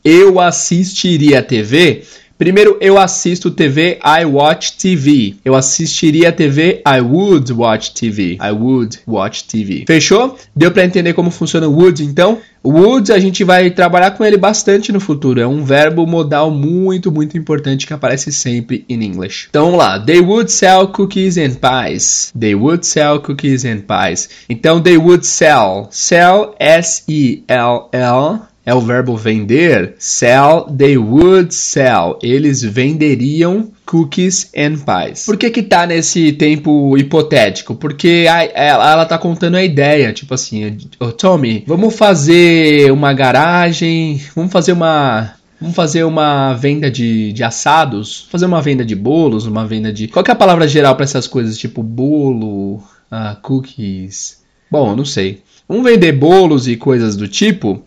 [0.03, 2.03] eu assistiria TV?
[2.41, 5.35] Primeiro, eu assisto TV, I watch TV.
[5.45, 8.39] Eu assistiria TV, I would watch TV.
[8.41, 9.83] I would watch TV.
[9.85, 10.35] Fechou?
[10.55, 12.39] Deu para entender como funciona o would, então?
[12.65, 15.39] Would a gente vai trabalhar com ele bastante no futuro.
[15.39, 19.45] É um verbo modal muito, muito importante que aparece sempre em English.
[19.51, 19.99] Então vamos lá.
[19.99, 22.33] They would sell cookies and pies.
[22.35, 24.29] They would sell cookies and pies.
[24.49, 25.89] Então they would sell.
[25.91, 29.95] Sell S-E-L-L é o verbo vender.
[29.97, 32.19] Sell, they would sell.
[32.21, 35.25] Eles venderiam cookies and pies.
[35.25, 37.75] Por que que tá nesse tempo hipotético?
[37.75, 43.13] Porque a, ela, ela tá contando a ideia, tipo assim, oh, Tommy, vamos fazer uma
[43.13, 48.95] garagem, vamos fazer uma Vamos fazer uma venda de, de assados, fazer uma venda de
[48.95, 50.07] bolos, uma venda de.
[50.07, 51.55] Qual é a palavra geral para essas coisas?
[51.55, 54.41] Tipo bolo, uh, cookies.
[54.71, 55.43] Bom, não sei.
[55.69, 57.83] Vamos vender bolos e coisas do tipo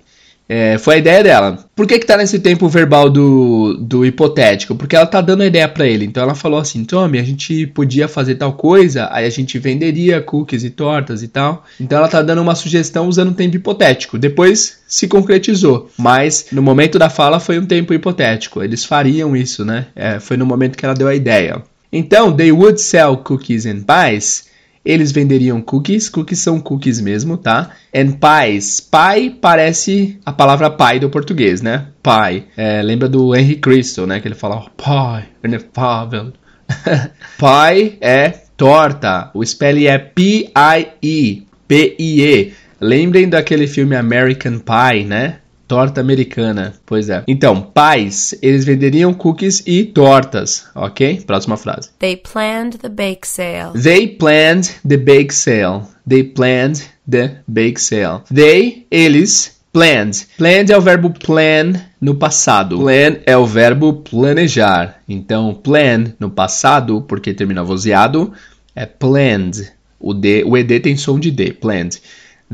[0.48, 1.58] É, foi a ideia dela.
[1.74, 4.74] Por que que tá nesse tempo verbal do, do hipotético?
[4.74, 6.04] Porque ela tá dando a ideia para ele.
[6.04, 10.20] Então ela falou assim: Tommy, a gente podia fazer tal coisa, aí a gente venderia
[10.20, 11.64] cookies e tortas e tal.
[11.80, 14.18] Então ela tá dando uma sugestão usando um tempo hipotético.
[14.18, 18.62] Depois se concretizou, mas no momento da fala foi um tempo hipotético.
[18.62, 19.86] Eles fariam isso, né?
[19.96, 21.62] É, foi no momento que ela deu a ideia.
[21.90, 24.46] Então, they would sell cookies and pies
[24.84, 27.70] eles venderiam cookies, cookies são cookies mesmo, tá?
[27.94, 31.86] And pies, pie parece a palavra pai do português, né?
[32.02, 32.44] Pie.
[32.56, 34.20] É, lembra do Henry Cristo, né?
[34.20, 36.32] Que ele fala, oh, pie, inefável.
[37.38, 39.30] pie é torta.
[39.34, 42.52] O spelling é P-I-E, P-I-E.
[42.80, 45.38] Lembrem daquele filme American Pie, né?
[45.66, 46.74] Torta americana.
[46.84, 47.22] Pois é.
[47.26, 51.22] Então, pais, eles venderiam cookies e tortas, ok?
[51.26, 51.90] Próxima frase.
[51.98, 53.72] They planned the bake sale.
[53.80, 55.82] They planned the bake sale.
[56.06, 58.22] They planned the bake sale.
[58.32, 60.28] They, eles, planned.
[60.38, 62.78] Planned é o verbo plan no passado.
[62.78, 65.00] Plan é o verbo planejar.
[65.08, 68.32] Então, plan no passado, porque termina vozeado,
[68.74, 69.72] é planned.
[69.98, 72.00] O, D, o ED tem som de D, planned.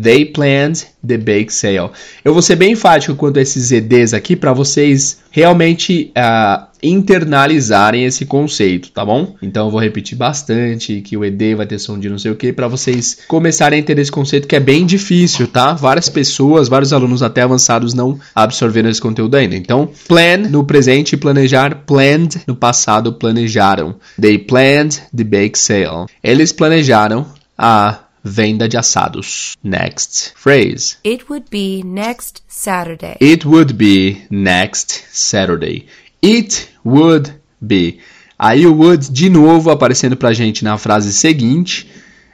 [0.00, 1.90] They planned the bake sale.
[2.24, 8.04] Eu vou ser bem enfático quanto a esses EDs aqui para vocês realmente uh, internalizarem
[8.04, 9.34] esse conceito, tá bom?
[9.42, 12.36] Então eu vou repetir bastante que o ED vai ter som de não sei o
[12.36, 15.74] que para vocês começarem a entender esse conceito que é bem difícil, tá?
[15.74, 19.56] Várias pessoas, vários alunos até avançados não absorveram esse conteúdo ainda.
[19.56, 23.96] Então, plan no presente, planejar, planned no passado, planejaram.
[24.20, 26.06] They planned the bake sale.
[26.22, 27.26] Eles planejaram
[27.56, 29.56] a Venda de assados.
[29.62, 30.96] Next phrase.
[31.04, 33.16] It would be next Saturday.
[33.20, 35.86] It would be next Saturday.
[36.22, 37.98] It would be.
[38.38, 41.86] Aí o would de novo aparecendo pra gente na frase seguinte.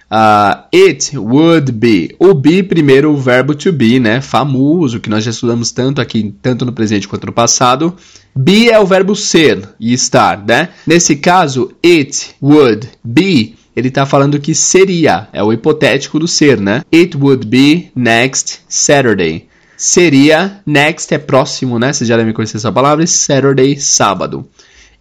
[0.09, 2.15] Uh, it would be.
[2.19, 4.21] O be, primeiro, o verbo to be, né?
[4.21, 7.97] Famoso, que nós já estudamos tanto aqui, tanto no presente quanto no passado.
[8.35, 10.69] Be é o verbo ser e estar, né?
[10.87, 16.59] Nesse caso, it would be ele está falando que seria, é o hipotético do ser,
[16.59, 16.83] né?
[16.93, 19.47] It would be next Saturday.
[19.77, 21.93] Seria, next é próximo, né?
[21.93, 24.49] Vocês já devem conhecer essa palavra, Saturday, sábado.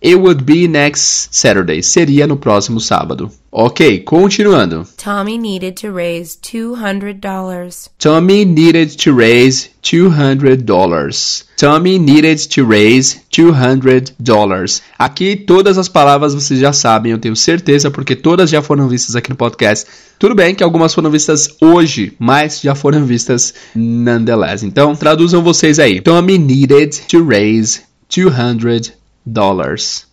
[0.05, 1.81] It would be next Saturday.
[1.81, 3.31] Seria no próximo sábado.
[3.51, 4.85] Ok, continuando.
[5.03, 7.89] Tommy needed to raise $200.
[7.97, 11.43] Tommy needed to raise $200.
[11.57, 14.81] Tommy needed to raise $200.
[14.99, 19.15] Aqui todas as palavras vocês já sabem, eu tenho certeza, porque todas já foram vistas
[19.15, 19.87] aqui no podcast.
[20.19, 24.63] Tudo bem que algumas foram vistas hoje, mas já foram vistas nonetheless.
[24.63, 25.99] Então, traduzam vocês aí.
[25.99, 28.93] Tommy needed to raise $200
[29.25, 30.07] dólares.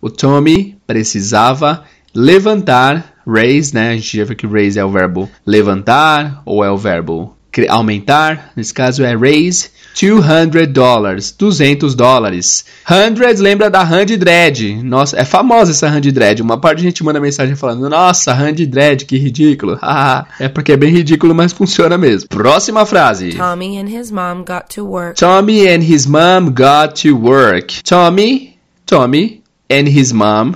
[0.00, 3.90] O Tommy precisava levantar, raise, né?
[3.90, 7.36] A gente já viu que raise é o verbo levantar ou é o verbo
[7.68, 8.52] aumentar.
[8.56, 12.64] Nesse caso é raise 200 dólares, 200 dólares.
[12.86, 14.82] 100 lembra da Hand Dread.
[14.82, 16.42] Nossa, é famosa essa Hand Dread.
[16.42, 19.78] Uma parte de gente manda mensagem falando: "Nossa, Hand Dread, que ridículo".
[20.40, 22.28] é porque é bem ridículo, mas funciona mesmo.
[22.28, 23.34] Próxima frase.
[23.34, 25.14] Tommy and his mom got to work.
[25.14, 27.82] Tommy and his mom got to work.
[27.84, 30.54] Tommy, Tommy and his mom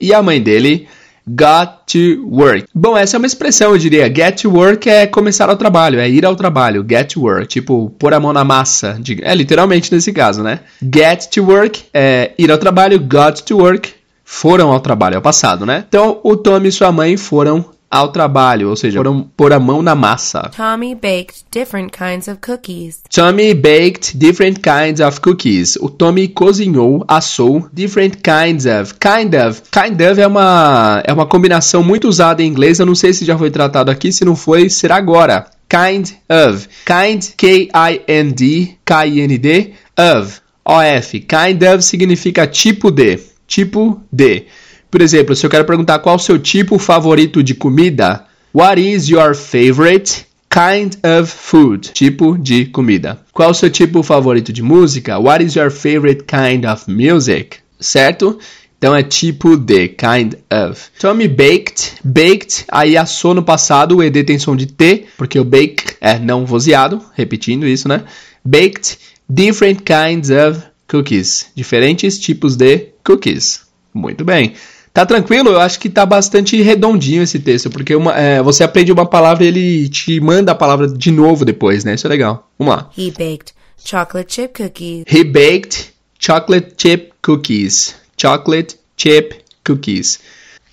[0.00, 0.86] e a mãe dele
[1.28, 2.66] got to work.
[2.74, 4.06] Bom, essa é uma expressão, eu diria.
[4.06, 6.84] Get to work é começar ao trabalho, é ir ao trabalho.
[6.88, 9.00] Get to work, tipo, pôr a mão na massa.
[9.22, 10.60] É literalmente nesse caso, né?
[10.82, 13.92] Get to work é ir ao trabalho, got to work,
[14.24, 15.84] foram ao trabalho, é o passado, né?
[15.88, 19.82] Então, o Tom e sua mãe foram ao trabalho, ou seja, foram pôr a mão
[19.82, 20.50] na massa.
[20.54, 23.00] Tommy baked different kinds of cookies.
[23.10, 25.76] Tommy baked different kinds of cookies.
[25.76, 28.94] O Tommy cozinhou, assou different kinds of.
[28.94, 29.62] Kind of.
[29.70, 32.78] Kind of é uma é uma combinação muito usada em inglês.
[32.78, 35.46] Eu não sei se já foi tratado aqui, se não foi, será agora.
[35.68, 36.68] Kind of.
[36.84, 40.40] Kind K I N D K I N D of.
[40.64, 41.20] O F.
[41.20, 43.18] Kind of significa tipo de.
[43.46, 44.44] Tipo de.
[44.90, 48.24] Por exemplo, se eu quero perguntar qual o seu tipo favorito de comida,
[48.54, 51.90] what is your favorite kind of food?
[51.92, 53.20] Tipo de comida.
[53.32, 55.18] Qual o seu tipo favorito de música?
[55.18, 57.58] What is your favorite kind of music?
[57.78, 58.38] Certo?
[58.78, 60.80] Então é tipo de, kind of.
[61.00, 65.44] Tommy baked, baked, aí assou no passado, o ED tem som de T, porque o
[65.44, 68.04] bake é não vozeado, repetindo isso, né?
[68.44, 68.98] Baked
[69.28, 73.62] different kinds of cookies, diferentes tipos de cookies.
[73.92, 74.54] Muito bem.
[74.92, 75.50] Tá tranquilo?
[75.50, 79.44] Eu acho que tá bastante redondinho esse texto, porque uma, é, você aprende uma palavra
[79.44, 81.94] e ele te manda a palavra de novo depois, né?
[81.94, 82.48] Isso é legal.
[82.58, 82.90] Vamos lá.
[82.96, 85.04] He baked chocolate chip cookies.
[85.08, 87.94] He baked chocolate chip cookies.
[88.16, 90.18] Chocolate chip cookies.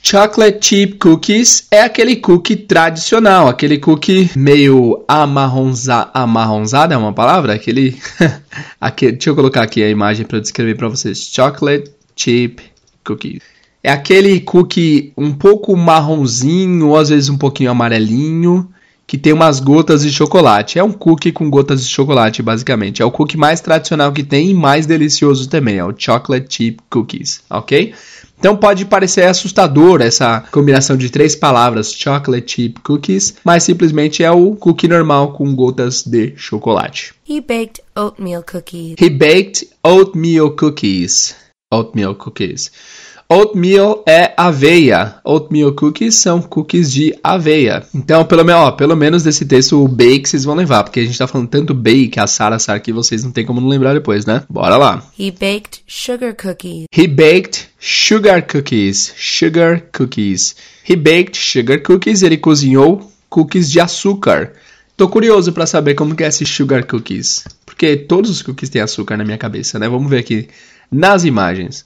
[0.08, 7.56] Chocolate chip cookies é aquele cookie tradicional, aquele cookie meio amarronza, amarronzado, é uma palavra?
[7.56, 7.98] Aquele,
[8.80, 11.28] aquele deixa eu colocar aqui a imagem para descrever para vocês.
[11.34, 12.62] Chocolate chip
[13.04, 13.55] cookies.
[13.86, 18.68] É aquele cookie um pouco marronzinho, ou às vezes um pouquinho amarelinho,
[19.06, 20.80] que tem umas gotas de chocolate.
[20.80, 23.04] É um cookie com gotas de chocolate, basicamente.
[23.04, 25.78] É o cookie mais tradicional que tem e mais delicioso também.
[25.78, 27.94] É o chocolate chip cookies, ok?
[28.40, 34.32] Então pode parecer assustador essa combinação de três palavras, chocolate chip cookies, mas simplesmente é
[34.32, 37.14] o cookie normal com gotas de chocolate.
[37.30, 38.96] He baked oatmeal cookies.
[39.00, 41.36] He baked oatmeal cookies.
[41.72, 42.72] Oatmeal cookies.
[43.28, 45.16] Oatmeal é aveia.
[45.24, 47.84] Oatmeal cookies são cookies de aveia.
[47.94, 51.18] Então, pelo, ó, pelo menos desse texto, o bake vocês vão levar, porque a gente
[51.18, 54.44] tá falando tanto bake, assar, assar, que vocês não tem como não lembrar depois, né?
[54.48, 55.04] Bora lá.
[55.18, 56.86] He baked sugar cookies.
[56.96, 59.16] He baked sugar cookies.
[59.18, 60.56] Sugar cookies.
[60.88, 62.22] He baked sugar cookies.
[62.22, 64.54] Ele cozinhou cookies de açúcar.
[64.96, 67.44] Tô curioso para saber como que é esse sugar cookies.
[67.66, 69.90] Porque todos os cookies têm açúcar na minha cabeça, né?
[69.90, 70.48] Vamos ver aqui
[70.92, 71.86] nas imagens.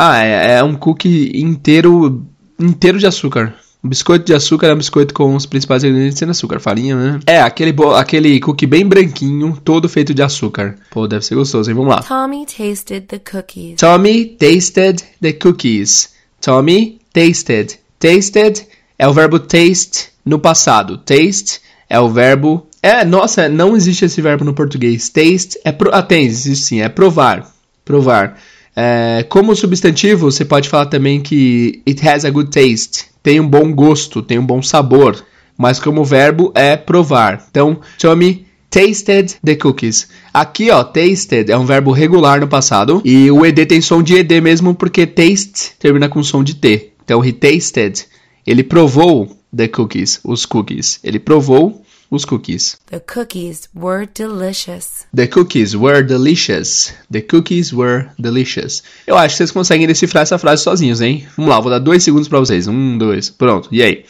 [0.00, 2.24] Ah, é, é um cookie inteiro
[2.56, 3.52] inteiro de açúcar.
[3.82, 7.20] O biscoito de açúcar é um biscoito com os principais ingredientes sem açúcar, farinha, né?
[7.26, 10.76] É, aquele, aquele cookie bem branquinho, todo feito de açúcar.
[10.92, 11.74] Pô, deve ser gostoso, hein?
[11.74, 12.02] Vamos lá.
[12.02, 13.74] Tommy tasted the cookies.
[13.76, 16.10] Tommy tasted the cookies.
[16.40, 17.76] Tommy tasted.
[17.98, 20.98] Tasted é o verbo taste no passado.
[20.98, 22.68] Taste é o verbo.
[22.80, 25.08] É, nossa, não existe esse verbo no português.
[25.08, 25.72] Taste é.
[25.72, 25.90] Pro...
[25.92, 27.52] Ah, tem, existe sim, é provar.
[27.84, 28.38] Provar.
[28.80, 33.06] É, como substantivo, você pode falar também que it has a good taste.
[33.20, 35.20] Tem um bom gosto, tem um bom sabor.
[35.56, 37.44] Mas como verbo é provar.
[37.50, 40.08] Então, Tommy tasted the cookies.
[40.32, 43.02] Aqui, ó, tasted é um verbo regular no passado.
[43.04, 46.92] E o ed tem som de ed mesmo porque taste termina com som de t.
[47.04, 48.06] Então, he tasted.
[48.46, 51.00] Ele provou the cookies, os cookies.
[51.02, 52.78] Ele provou os cookies.
[52.86, 55.06] The cookies were delicious.
[55.14, 56.94] The cookies were delicious.
[57.10, 58.82] The cookies were delicious.
[59.06, 61.26] Eu acho que vocês conseguem decifrar essa frase sozinhos, hein?
[61.36, 62.66] Vamos lá, vou dar dois segundos para vocês.
[62.66, 63.68] Um, dois, pronto.
[63.72, 64.04] E aí?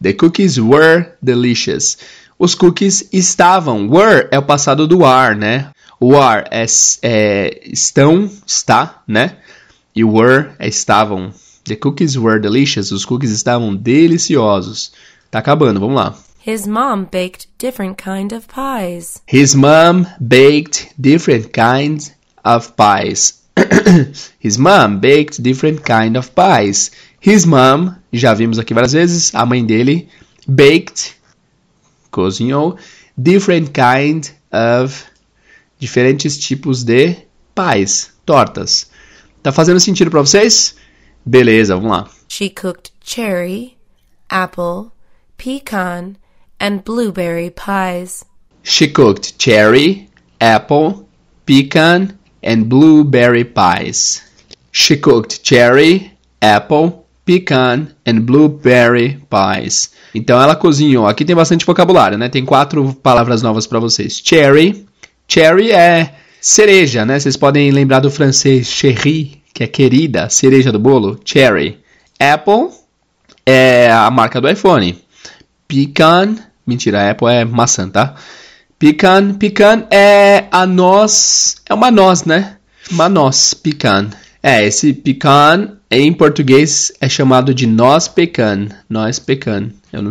[0.00, 1.98] The cookies were delicious.
[2.38, 3.88] Os cookies estavam.
[3.88, 5.70] Were é o passado do are, né?
[6.00, 6.66] O are é,
[7.02, 9.36] é estão, está, né?
[9.94, 11.32] E were é estavam.
[11.64, 12.90] The cookies were delicious.
[12.90, 14.92] Os cookies estavam deliciosos.
[15.30, 16.16] Tá acabando, vamos lá.
[16.44, 19.22] His mom baked different kind of pies.
[19.28, 22.10] His mom baked different kinds
[22.44, 23.40] of pies.
[24.40, 26.90] His mom baked different kind of pies.
[27.20, 30.08] His mom, já vimos aqui várias vezes, a mãe dele,
[30.48, 31.14] baked,
[32.10, 32.76] cozinhou,
[33.16, 35.06] different kind of,
[35.78, 37.18] diferentes tipos de
[37.54, 38.90] pies, tortas.
[39.44, 40.74] Tá fazendo sentido para vocês?
[41.24, 42.10] Beleza, vamos lá.
[42.28, 43.76] She cooked cherry,
[44.28, 44.90] apple,
[45.38, 46.16] pecan,
[46.62, 48.24] and blueberry pies.
[48.62, 50.08] She cooked cherry,
[50.40, 51.08] apple,
[51.44, 54.22] pecan, and blueberry pies.
[54.70, 59.90] She cooked cherry, apple, pecan and blueberry pies.
[60.14, 61.06] Então ela cozinhou.
[61.06, 62.28] Aqui tem bastante vocabulário, né?
[62.28, 64.22] Tem quatro palavras novas para vocês.
[64.24, 64.86] Cherry.
[65.26, 67.18] Cherry é cereja, né?
[67.18, 71.18] Vocês podem lembrar do francês cherry, que é querida, cereja do bolo.
[71.24, 71.80] Cherry.
[72.20, 72.68] Apple
[73.44, 74.96] é a marca do iPhone.
[75.66, 78.14] Pecan Mentira, a Apple é maçã, tá?
[78.78, 82.56] Pecan, pecan é a noz, é uma noz, né?
[82.90, 84.10] Uma noz, pecan.
[84.42, 88.68] É, esse pecan em português é chamado de noz pecan.
[88.90, 89.68] Noz pecan.
[89.92, 90.10] Eu não,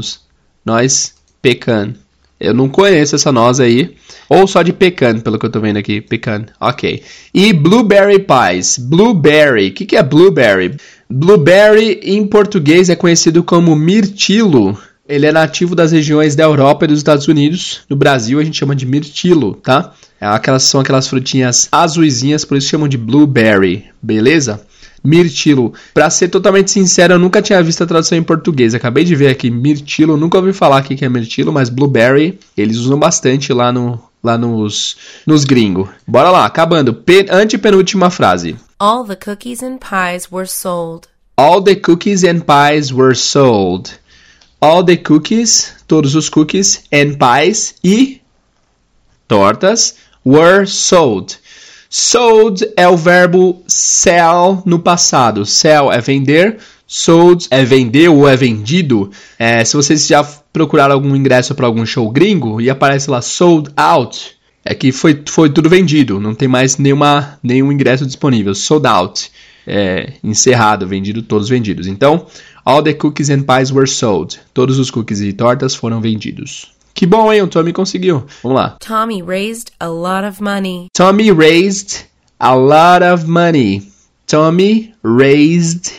[0.65, 1.93] noz pecan.
[2.39, 3.95] Eu não conheço essa noz aí.
[4.29, 5.99] Ou só de pecan, pelo que eu tô vendo aqui.
[5.99, 6.45] Pecan.
[6.59, 7.03] Ok.
[7.33, 8.77] E blueberry pies.
[8.77, 9.67] Blueberry.
[9.67, 10.77] O que, que é blueberry?
[11.09, 14.79] Blueberry em português é conhecido como mirtilo.
[15.07, 17.81] Ele é nativo das regiões da Europa e dos Estados Unidos.
[17.89, 19.93] No Brasil a gente chama de mirtilo, tá?
[20.19, 24.61] É aquelas, são aquelas frutinhas azuisinhas, por isso chamam de blueberry, beleza?
[25.03, 25.73] Mirtilo.
[25.95, 28.75] Pra ser totalmente sincero, eu nunca tinha visto a tradução em português.
[28.75, 32.77] Acabei de ver aqui mirtilo, nunca ouvi falar aqui que é mirtilo, mas blueberry eles
[32.77, 35.89] usam bastante lá no lá nos nos gringos.
[36.07, 36.93] Bora lá, acabando.
[36.93, 38.55] Pen, antepenúltima frase.
[38.77, 41.07] All the cookies and pies were sold.
[41.35, 44.00] All the cookies and pies were sold
[44.61, 48.21] all the cookies, todos os cookies, and pies e
[49.27, 51.37] tortas were sold.
[51.89, 55.45] Sold é o verbo sell no passado.
[55.45, 59.11] Sell é vender, sold é vender ou é vendido.
[59.37, 63.71] É, se vocês já procuraram algum ingresso para algum show gringo e aparece lá sold
[63.75, 68.53] out, é que foi, foi tudo vendido, não tem mais nenhuma, nenhum ingresso disponível.
[68.53, 69.31] Sold out,
[69.65, 71.87] é, encerrado, vendido, todos vendidos.
[71.87, 72.27] Então,
[72.65, 74.39] All the cookies and pies were sold.
[74.53, 76.71] Todos os cookies e tortas foram vendidos.
[76.93, 77.41] Que bom, hein?
[77.41, 78.25] O Tommy conseguiu.
[78.43, 78.77] Vamos lá.
[78.79, 80.87] Tommy raised a lot of money.
[80.93, 82.05] Tommy raised
[82.39, 83.91] a lot of money.
[84.27, 85.91] Tommy raised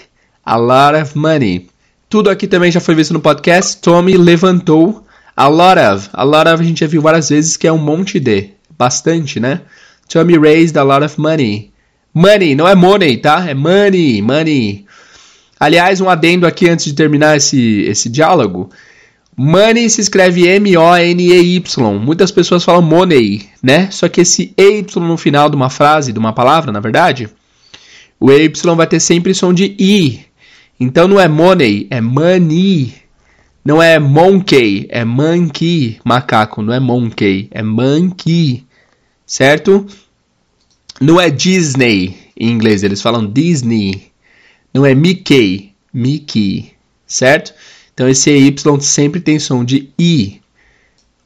[0.44, 1.68] a lot of money.
[2.08, 3.80] Tudo aqui também já foi visto no podcast.
[3.80, 5.04] Tommy levantou
[5.36, 6.08] a lot of.
[6.12, 8.50] A lot of a gente já viu várias vezes que é um monte de.
[8.78, 9.62] Bastante, né?
[10.08, 11.72] Tommy raised a lot of money.
[12.14, 13.48] Money, não é money, tá?
[13.48, 14.86] É money, money.
[15.62, 18.68] Aliás, um adendo aqui antes de terminar esse, esse diálogo.
[19.36, 22.00] Money se escreve M-O-N-E-Y.
[22.00, 23.88] Muitas pessoas falam money, né?
[23.92, 27.28] Só que esse EY no final de uma frase, de uma palavra, na verdade,
[28.18, 30.26] o EY vai ter sempre som de I.
[30.80, 32.94] Então não é money, é money.
[33.64, 38.66] Não é monkey, é monkey, macaco, não é monkey, é monkey.
[39.24, 39.86] Certo?
[41.00, 44.11] Não é Disney em inglês, eles falam Disney.
[44.72, 46.72] Não é Mickey, Mickey,
[47.06, 47.52] certo?
[47.92, 50.40] Então esse EY sempre tem som de I.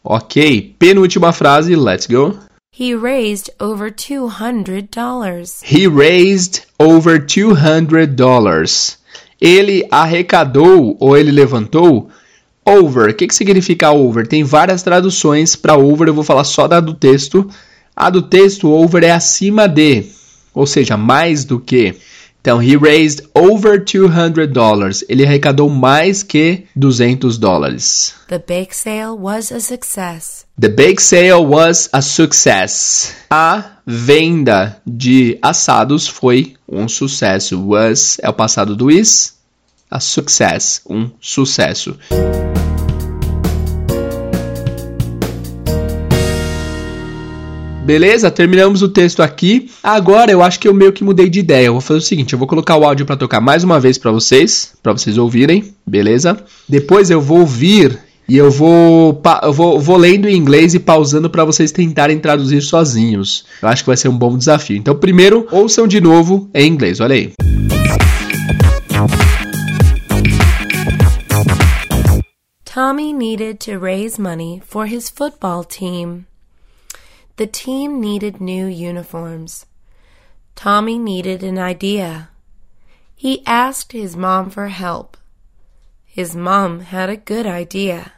[0.03, 2.37] Ok, penúltima frase, let's go.
[2.79, 5.63] He raised over $200.
[5.65, 8.97] He raised over $200.
[9.41, 12.11] Ele arrecadou ou ele levantou
[12.65, 13.11] over.
[13.11, 14.27] O que, que significa over?
[14.27, 17.49] Tem várias traduções para over, eu vou falar só da do texto.
[17.95, 20.05] A do texto, over é acima de,
[20.53, 21.95] ou seja, mais do que.
[22.47, 25.05] Então, he raised over 200 dollars.
[25.09, 28.15] Ele arrecadou mais que 200 dólares.
[28.29, 30.47] The bake sale was a success.
[30.57, 33.17] The bake sale was a success.
[33.29, 37.61] A venda de assados foi um sucesso.
[37.67, 39.35] Was é o passado do is.
[39.91, 41.99] A success, um sucesso.
[47.87, 48.33] Beleza?
[48.33, 49.71] Terminamos o texto aqui.
[49.81, 51.67] Agora eu acho que eu meio que mudei de ideia.
[51.67, 53.97] Eu vou fazer o seguinte, eu vou colocar o áudio para tocar mais uma vez
[53.97, 56.37] para vocês, para vocês ouvirem, beleza?
[56.69, 57.97] Depois eu vou ouvir
[58.29, 62.61] e eu vou, eu vou, vou lendo em inglês e pausando para vocês tentarem traduzir
[62.61, 63.47] sozinhos.
[63.63, 64.77] Eu acho que vai ser um bom desafio.
[64.77, 66.99] Então, primeiro, ouçam de novo em inglês.
[66.99, 67.35] Olha aí.
[72.65, 76.25] Tommy needed to raise money for his football team.
[77.37, 79.67] The team needed new uniforms.
[80.55, 82.31] Tommy needed an idea.
[83.15, 85.19] He asked his mom for help.
[86.05, 88.13] His mom had a good idea.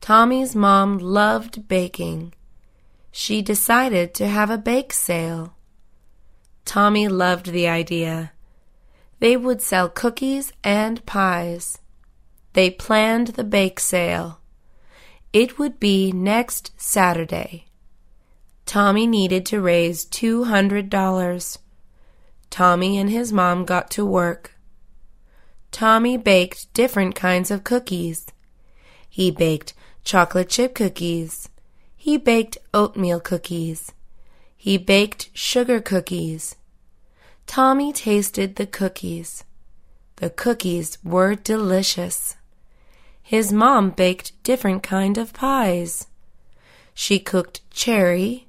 [0.00, 2.34] Tommy's mom loved baking.
[3.10, 5.56] She decided to have a bake sale.
[6.64, 8.30] Tommy loved the idea.
[9.18, 11.78] They would sell cookies and pies.
[12.52, 14.40] They planned the bake sale.
[15.32, 17.64] It would be next Saturday.
[18.66, 21.58] Tommy needed to raise $200.
[22.50, 24.52] Tommy and his mom got to work.
[25.70, 28.26] Tommy baked different kinds of cookies.
[29.08, 31.48] He baked chocolate chip cookies.
[31.96, 33.92] He baked oatmeal cookies.
[34.56, 36.56] He baked sugar cookies.
[37.46, 39.44] Tommy tasted the cookies.
[40.16, 42.36] The cookies were delicious.
[43.22, 46.06] His mom baked different kind of pies.
[46.94, 48.46] She cooked cherry,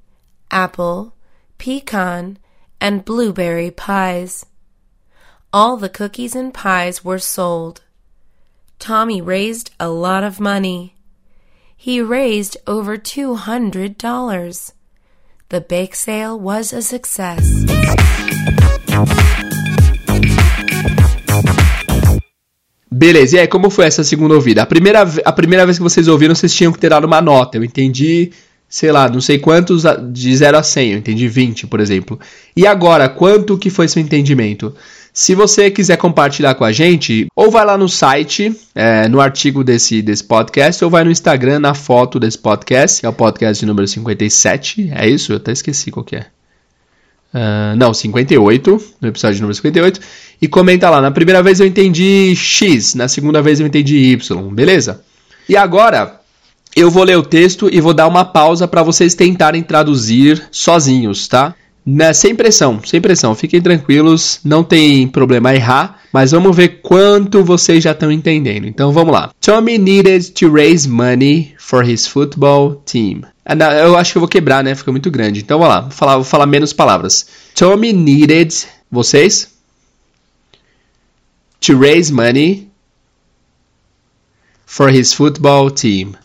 [0.52, 1.14] apple,
[1.58, 2.38] pecan,
[2.80, 4.46] and blueberry pies.
[5.52, 7.82] All the cookies and pies were sold.
[8.80, 10.96] Tommy raised a lot of money.
[11.76, 14.72] He raised over $200.
[15.50, 17.46] The bake sale was a success.
[22.92, 24.62] Beleza, e aí, como foi essa segunda ouvida?
[24.62, 27.58] A primeira, a primeira vez que vocês ouviram, vocês tinham que ter dado uma nota.
[27.58, 28.32] Eu entendi
[28.76, 32.20] sei lá, não sei quantos de 0 a 100, eu entendi 20, por exemplo.
[32.54, 34.76] E agora, quanto que foi seu entendimento?
[35.14, 39.64] Se você quiser compartilhar com a gente, ou vai lá no site, é, no artigo
[39.64, 43.62] desse, desse podcast, ou vai no Instagram, na foto desse podcast, que é o podcast
[43.62, 45.32] de número 57, é isso?
[45.32, 46.26] Eu até esqueci qual que é.
[47.34, 50.02] Uh, não, 58, no episódio número 58,
[50.42, 51.00] e comenta lá.
[51.00, 55.02] Na primeira vez eu entendi X, na segunda vez eu entendi Y, beleza?
[55.48, 56.25] E agora,
[56.76, 61.28] eu vou ler o texto e vou dar uma pausa para vocês tentarem traduzir sozinhos,
[61.28, 61.56] tá?
[61.86, 67.44] Né, sem pressão, sem pressão, fiquem tranquilos, não tem problema errar, mas vamos ver quanto
[67.44, 68.66] vocês já estão entendendo.
[68.66, 69.32] Então vamos lá.
[69.40, 73.22] Tommy needed to raise money for his football team.
[73.46, 74.74] Ah, eu acho que eu vou quebrar, né?
[74.74, 75.42] Fica muito grande.
[75.42, 77.28] Então vamos lá, vou falar, vou falar menos palavras.
[77.54, 78.52] Tommy needed,
[78.92, 79.54] vocês?
[81.62, 82.68] To raise money
[84.66, 86.16] for his football team.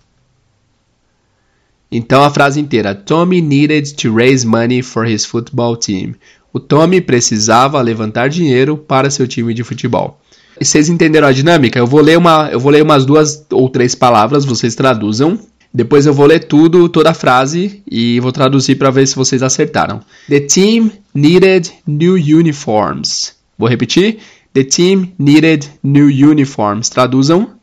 [1.90, 6.14] Então a frase inteira: Tommy needed to raise money for his football team.
[6.52, 10.20] O Tommy precisava levantar dinheiro para seu time de futebol.
[10.60, 11.78] vocês entenderam a dinâmica?
[11.78, 15.38] Eu vou ler uma, eu vou ler umas duas ou três palavras, vocês traduzam.
[15.72, 19.40] Depois eu vou ler tudo, toda a frase e vou traduzir para ver se vocês
[19.40, 20.00] acertaram.
[20.28, 23.34] The team needed new uniforms.
[23.56, 24.18] Vou repetir.
[24.52, 26.88] The team needed new uniforms.
[26.88, 27.59] Traduzam.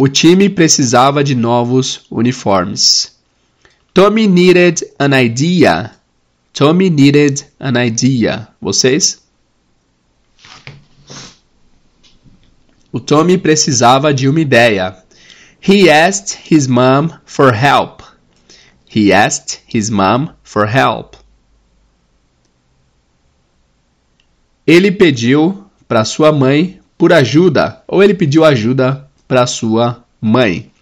[0.00, 3.18] O time precisava de novos uniformes.
[3.92, 5.90] Tommy needed an idea.
[6.52, 8.46] Tommy needed an idea.
[8.60, 9.20] Vocês?
[12.92, 14.96] O Tommy precisava de uma ideia.
[15.60, 18.02] He asked his mom for help.
[18.88, 21.16] He asked his mom for help.
[24.64, 30.72] Ele pediu para sua mãe por ajuda, ou ele pediu ajuda para sua mãe.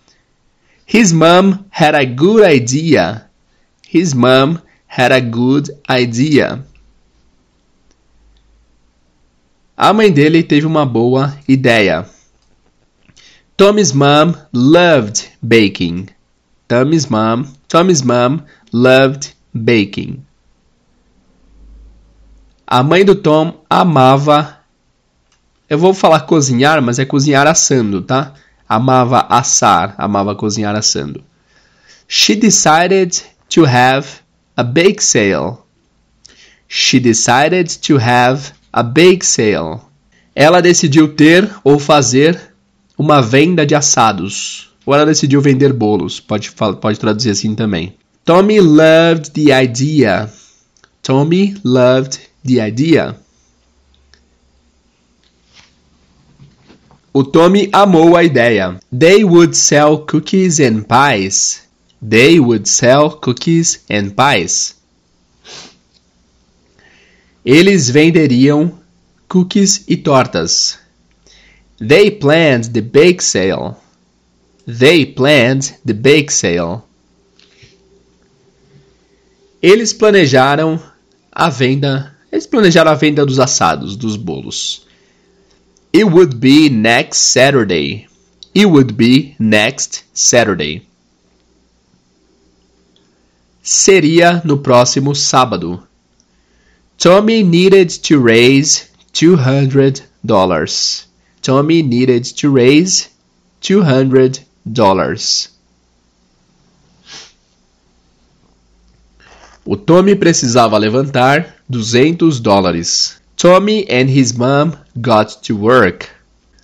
[0.87, 3.29] His mom had a good idea.
[3.87, 6.65] His mom had a good idea.
[9.77, 12.07] A mãe dele teve uma boa ideia.
[13.57, 16.09] Tommy's mom loved baking.
[16.69, 20.25] Tommy's mom, Tommy's mom loved baking.
[22.67, 24.56] A mãe do Tom amava.
[25.69, 28.35] Eu vou falar cozinhar, mas é cozinhar assando, tá?
[28.69, 31.25] Amava assar, amava cozinhar assando.
[32.09, 34.07] She decided to have
[34.57, 35.59] a bake sale.
[36.69, 39.81] She decided to have a bake sale.
[40.35, 42.41] Ela decidiu ter ou fazer
[42.97, 44.71] uma venda de assados.
[44.85, 46.21] Ou ela decidiu vender bolos.
[46.21, 47.97] Pode, pode traduzir assim também.
[48.25, 50.31] Tommy loved the idea.
[51.03, 53.17] Tommy loved the idea.
[57.19, 58.79] O Tommy amou a ideia.
[58.93, 61.63] They would sell cookies and pies.
[61.99, 64.75] They would sell cookies and pies.
[67.43, 68.71] Eles venderiam
[69.27, 70.79] cookies e tortas.
[71.79, 73.79] They planned the bake sale.
[74.67, 76.85] They planned the bake sale.
[79.63, 80.79] Eles planejaram
[81.33, 82.15] a venda.
[82.31, 84.86] Eles planejaram a venda dos assados, dos bolos.
[85.97, 88.07] It would be next Saturday.
[88.53, 90.87] It would be next Saturday.
[93.63, 95.87] Seria no próximo sábado.
[96.99, 101.07] Tommy needed to raise $200.
[101.41, 103.09] Tommy needed to raise
[103.63, 105.49] $200.
[109.65, 113.17] O Tommy precisava levantar 200 dólares.
[113.35, 116.11] Tommy and his mom got to work.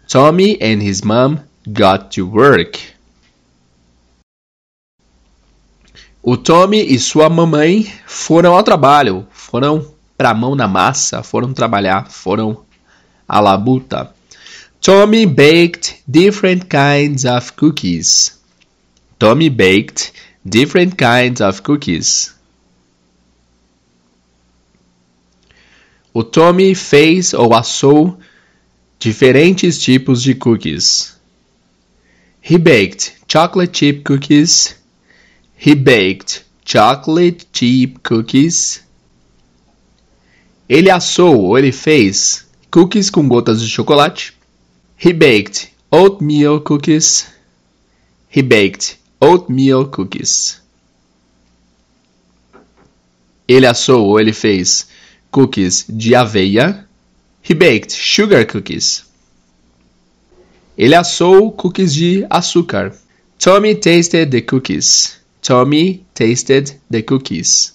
[0.09, 1.41] Tommy and his mom
[1.72, 2.78] got to work.
[6.22, 12.11] O Tommy e sua mamãe foram ao trabalho, foram pra mão na massa, foram trabalhar,
[12.11, 12.64] foram
[13.28, 14.14] à labuta.
[14.80, 18.39] Tommy baked different kinds of cookies.
[19.18, 20.12] Tommy baked
[20.45, 22.32] different kinds of cookies.
[26.15, 28.19] O Tommy fez ou assou
[28.99, 31.17] diferentes tipos de cookies.
[32.43, 34.77] He baked chocolate chip cookies.
[35.57, 38.83] He baked chocolate chip cookies.
[40.69, 44.35] Ele assou ou ele fez cookies com gotas de chocolate.
[45.03, 47.27] He baked oatmeal cookies.
[48.29, 50.61] He baked oatmeal cookies.
[53.49, 54.89] Ele assou ou ele fez
[55.33, 56.87] cookies de aveia.
[57.43, 59.05] He baked sugar cookies.
[60.78, 62.93] Ele assou cookies de açúcar.
[63.39, 65.18] Tommy tasted the cookies.
[65.43, 67.74] Tommy tasted the cookies.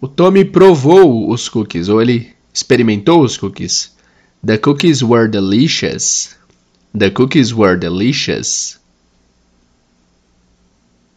[0.00, 3.94] O Tommy provou os cookies, ou ele experimentou os cookies.
[4.44, 6.36] The cookies were delicious.
[6.96, 8.78] The cookies were delicious.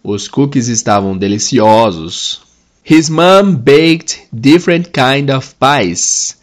[0.04, 2.53] Os cookies estavam deliciosos.
[2.84, 6.36] His mom baked different kind of pies.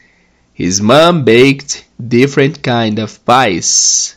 [0.54, 4.16] His mom baked different kind of pies.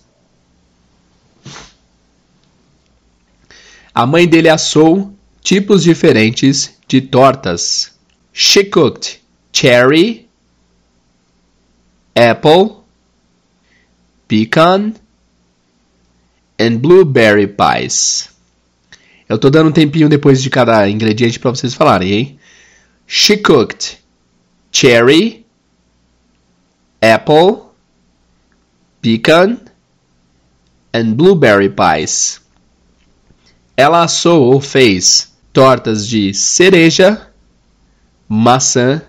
[3.94, 5.14] A mãe dele assou
[5.44, 7.92] tipos diferentes de tortas.
[8.32, 9.20] She cooked
[9.52, 10.28] cherry,
[12.16, 12.86] apple,
[14.28, 14.96] pecan
[16.58, 18.33] and blueberry pies.
[19.34, 22.40] Eu tô dando um tempinho depois de cada ingrediente para vocês falarem, hein?
[23.08, 23.98] She cooked
[24.72, 25.44] cherry,
[27.02, 27.64] apple,
[29.02, 29.58] pecan
[30.94, 32.42] and blueberry pies.
[33.76, 37.28] Ela assou ou fez tortas de cereja,
[38.30, 39.02] maçã,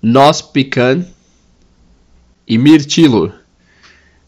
[0.00, 1.04] noz pecan
[2.46, 3.34] e mirtilo.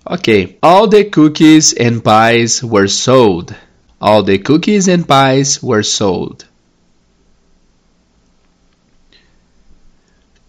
[0.04, 0.58] Ok.
[0.60, 3.54] All the cookies and pies were sold.
[4.00, 6.46] All the cookies and pies were sold.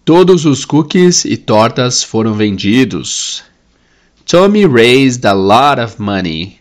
[0.06, 3.44] Todos os cookies e tortas foram vendidos.
[4.26, 6.60] Tommy raised a lot of money.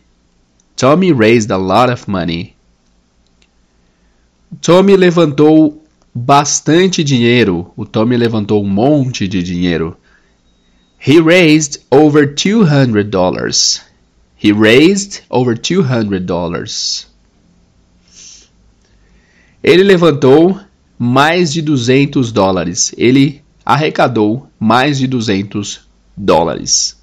[0.77, 2.55] Tommy raised a lot of money.
[4.61, 5.83] Tommy levantou
[6.15, 7.73] bastante dinheiro.
[7.77, 9.97] O Tommy levantou um monte de dinheiro.
[10.99, 13.90] He raised over $200.
[14.43, 17.05] He raised over $200.
[19.63, 20.59] Ele levantou
[20.99, 22.95] mais de 200 dólares.
[22.97, 25.81] Ele arrecadou mais de 200
[26.17, 26.97] dólares.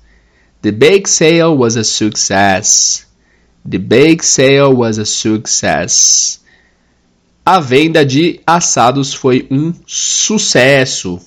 [0.63, 3.05] The bake sale was a success.
[3.63, 6.41] The bake sale was a success.
[7.45, 11.21] A venda de assados foi um sucesso.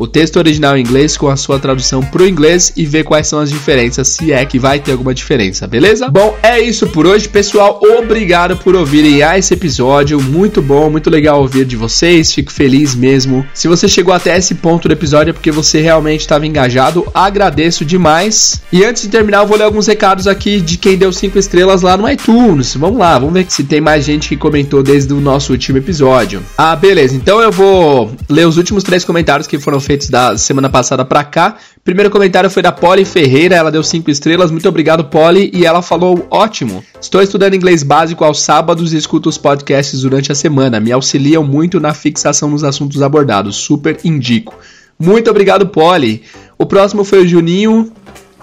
[0.00, 3.26] o texto original em inglês com a sua tradução para o inglês e ver quais
[3.26, 6.08] são as diferenças, se é que vai ter alguma diferença, beleza?
[6.08, 7.78] Bom, é isso por hoje, pessoal.
[7.98, 10.18] Obrigado por ouvirem esse episódio.
[10.18, 12.32] Muito bom, muito legal ouvir de vocês.
[12.32, 13.44] Fico feliz mesmo.
[13.52, 17.06] Se você chegou até esse ponto do episódio é porque você realmente estava engajado.
[17.12, 18.62] Agradeço demais.
[18.72, 21.82] E antes de terminar, eu vou ler alguns recados aqui de quem deu 5 estrelas
[21.82, 22.74] lá no iTunes.
[22.74, 26.42] Vamos lá, vamos ver se tem mais gente que comentou desde o nosso último episódio.
[26.56, 27.14] Ah, beleza.
[27.14, 31.24] Então eu vou ler os últimos três comentários que foram feitos da semana passada pra
[31.24, 31.56] cá.
[31.84, 34.50] Primeiro comentário foi da Polly Ferreira, ela deu 5 estrelas.
[34.50, 36.84] Muito obrigado, Polly, e ela falou: "Ótimo.
[37.00, 40.78] Estou estudando inglês básico aos sábados e escuto os podcasts durante a semana.
[40.78, 43.56] Me auxiliam muito na fixação nos assuntos abordados.
[43.56, 44.54] Super indico."
[44.98, 46.22] Muito obrigado, Polly.
[46.58, 47.90] O próximo foi o Juninho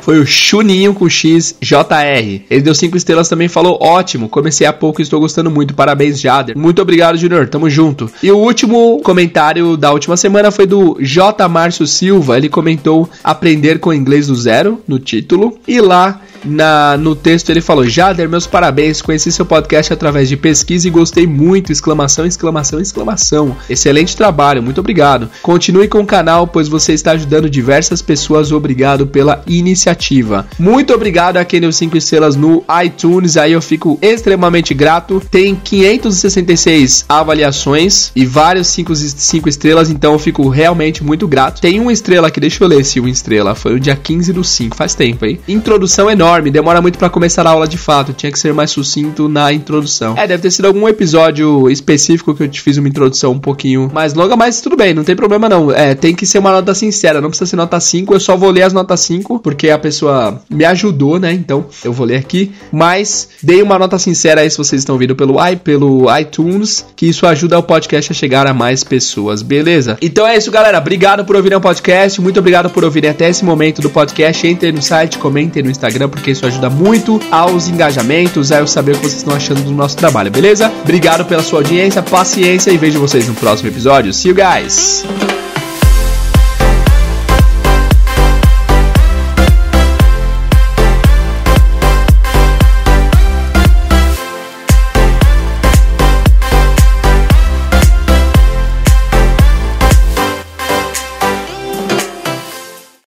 [0.07, 2.45] foi o Chuninho com XJR.
[2.49, 5.73] Ele deu 5 estrelas também falou: ótimo, comecei há pouco e estou gostando muito.
[5.73, 6.57] Parabéns, Jader.
[6.57, 7.45] Muito obrigado, Junior.
[7.49, 8.09] Tamo junto.
[8.23, 11.45] E o último comentário da última semana foi do J.
[11.49, 12.37] Márcio Silva.
[12.37, 15.59] Ele comentou aprender com inglês do zero no título.
[15.67, 20.37] E lá na, no texto ele falou: Jader, meus parabéns, conheci seu podcast através de
[20.37, 21.71] pesquisa e gostei muito!
[21.71, 23.55] Exclamação, exclamação, exclamação.
[23.69, 25.29] Excelente trabalho, muito obrigado.
[25.41, 28.51] Continue com o canal, pois você está ajudando diversas pessoas.
[28.51, 30.47] Obrigado pela iniciativa.
[30.57, 35.21] Muito obrigado a quem deu 5 estrelas no iTunes, aí eu fico extremamente grato.
[35.29, 41.61] Tem 566 avaliações e vários 5 estrelas, então eu fico realmente muito grato.
[41.61, 43.55] Tem uma estrela aqui, deixa eu ler se uma estrela.
[43.55, 45.39] Foi o dia 15 do 5, faz tempo, hein?
[45.47, 48.71] Introdução enorme enorme, demora muito para começar a aula de fato, tinha que ser mais
[48.71, 50.15] sucinto na introdução.
[50.17, 53.89] É, deve ter sido algum episódio específico que eu te fiz uma introdução um pouquinho
[53.93, 55.71] mais longa, mas tudo bem, não tem problema não.
[55.71, 58.49] É, tem que ser uma nota sincera, não precisa ser nota 5, eu só vou
[58.51, 61.33] ler as notas 5, porque a pessoa me ajudou, né?
[61.33, 65.15] Então, eu vou ler aqui, mas dei uma nota sincera aí se vocês estão vindo
[65.15, 69.97] pelo i, pelo iTunes, que isso ajuda o podcast a chegar a mais pessoas, beleza?
[70.01, 70.77] Então é isso, galera.
[70.77, 74.47] Obrigado por ouvirem o podcast, muito obrigado por ouvirem até esse momento do podcast.
[74.47, 78.93] Entrem no site, comentem no Instagram, porque isso ajuda muito aos engajamentos, a eu saber
[78.93, 80.71] o que vocês estão achando do nosso trabalho, beleza?
[80.81, 84.13] Obrigado pela sua audiência, paciência e vejo vocês no próximo episódio.
[84.13, 85.46] See you guys!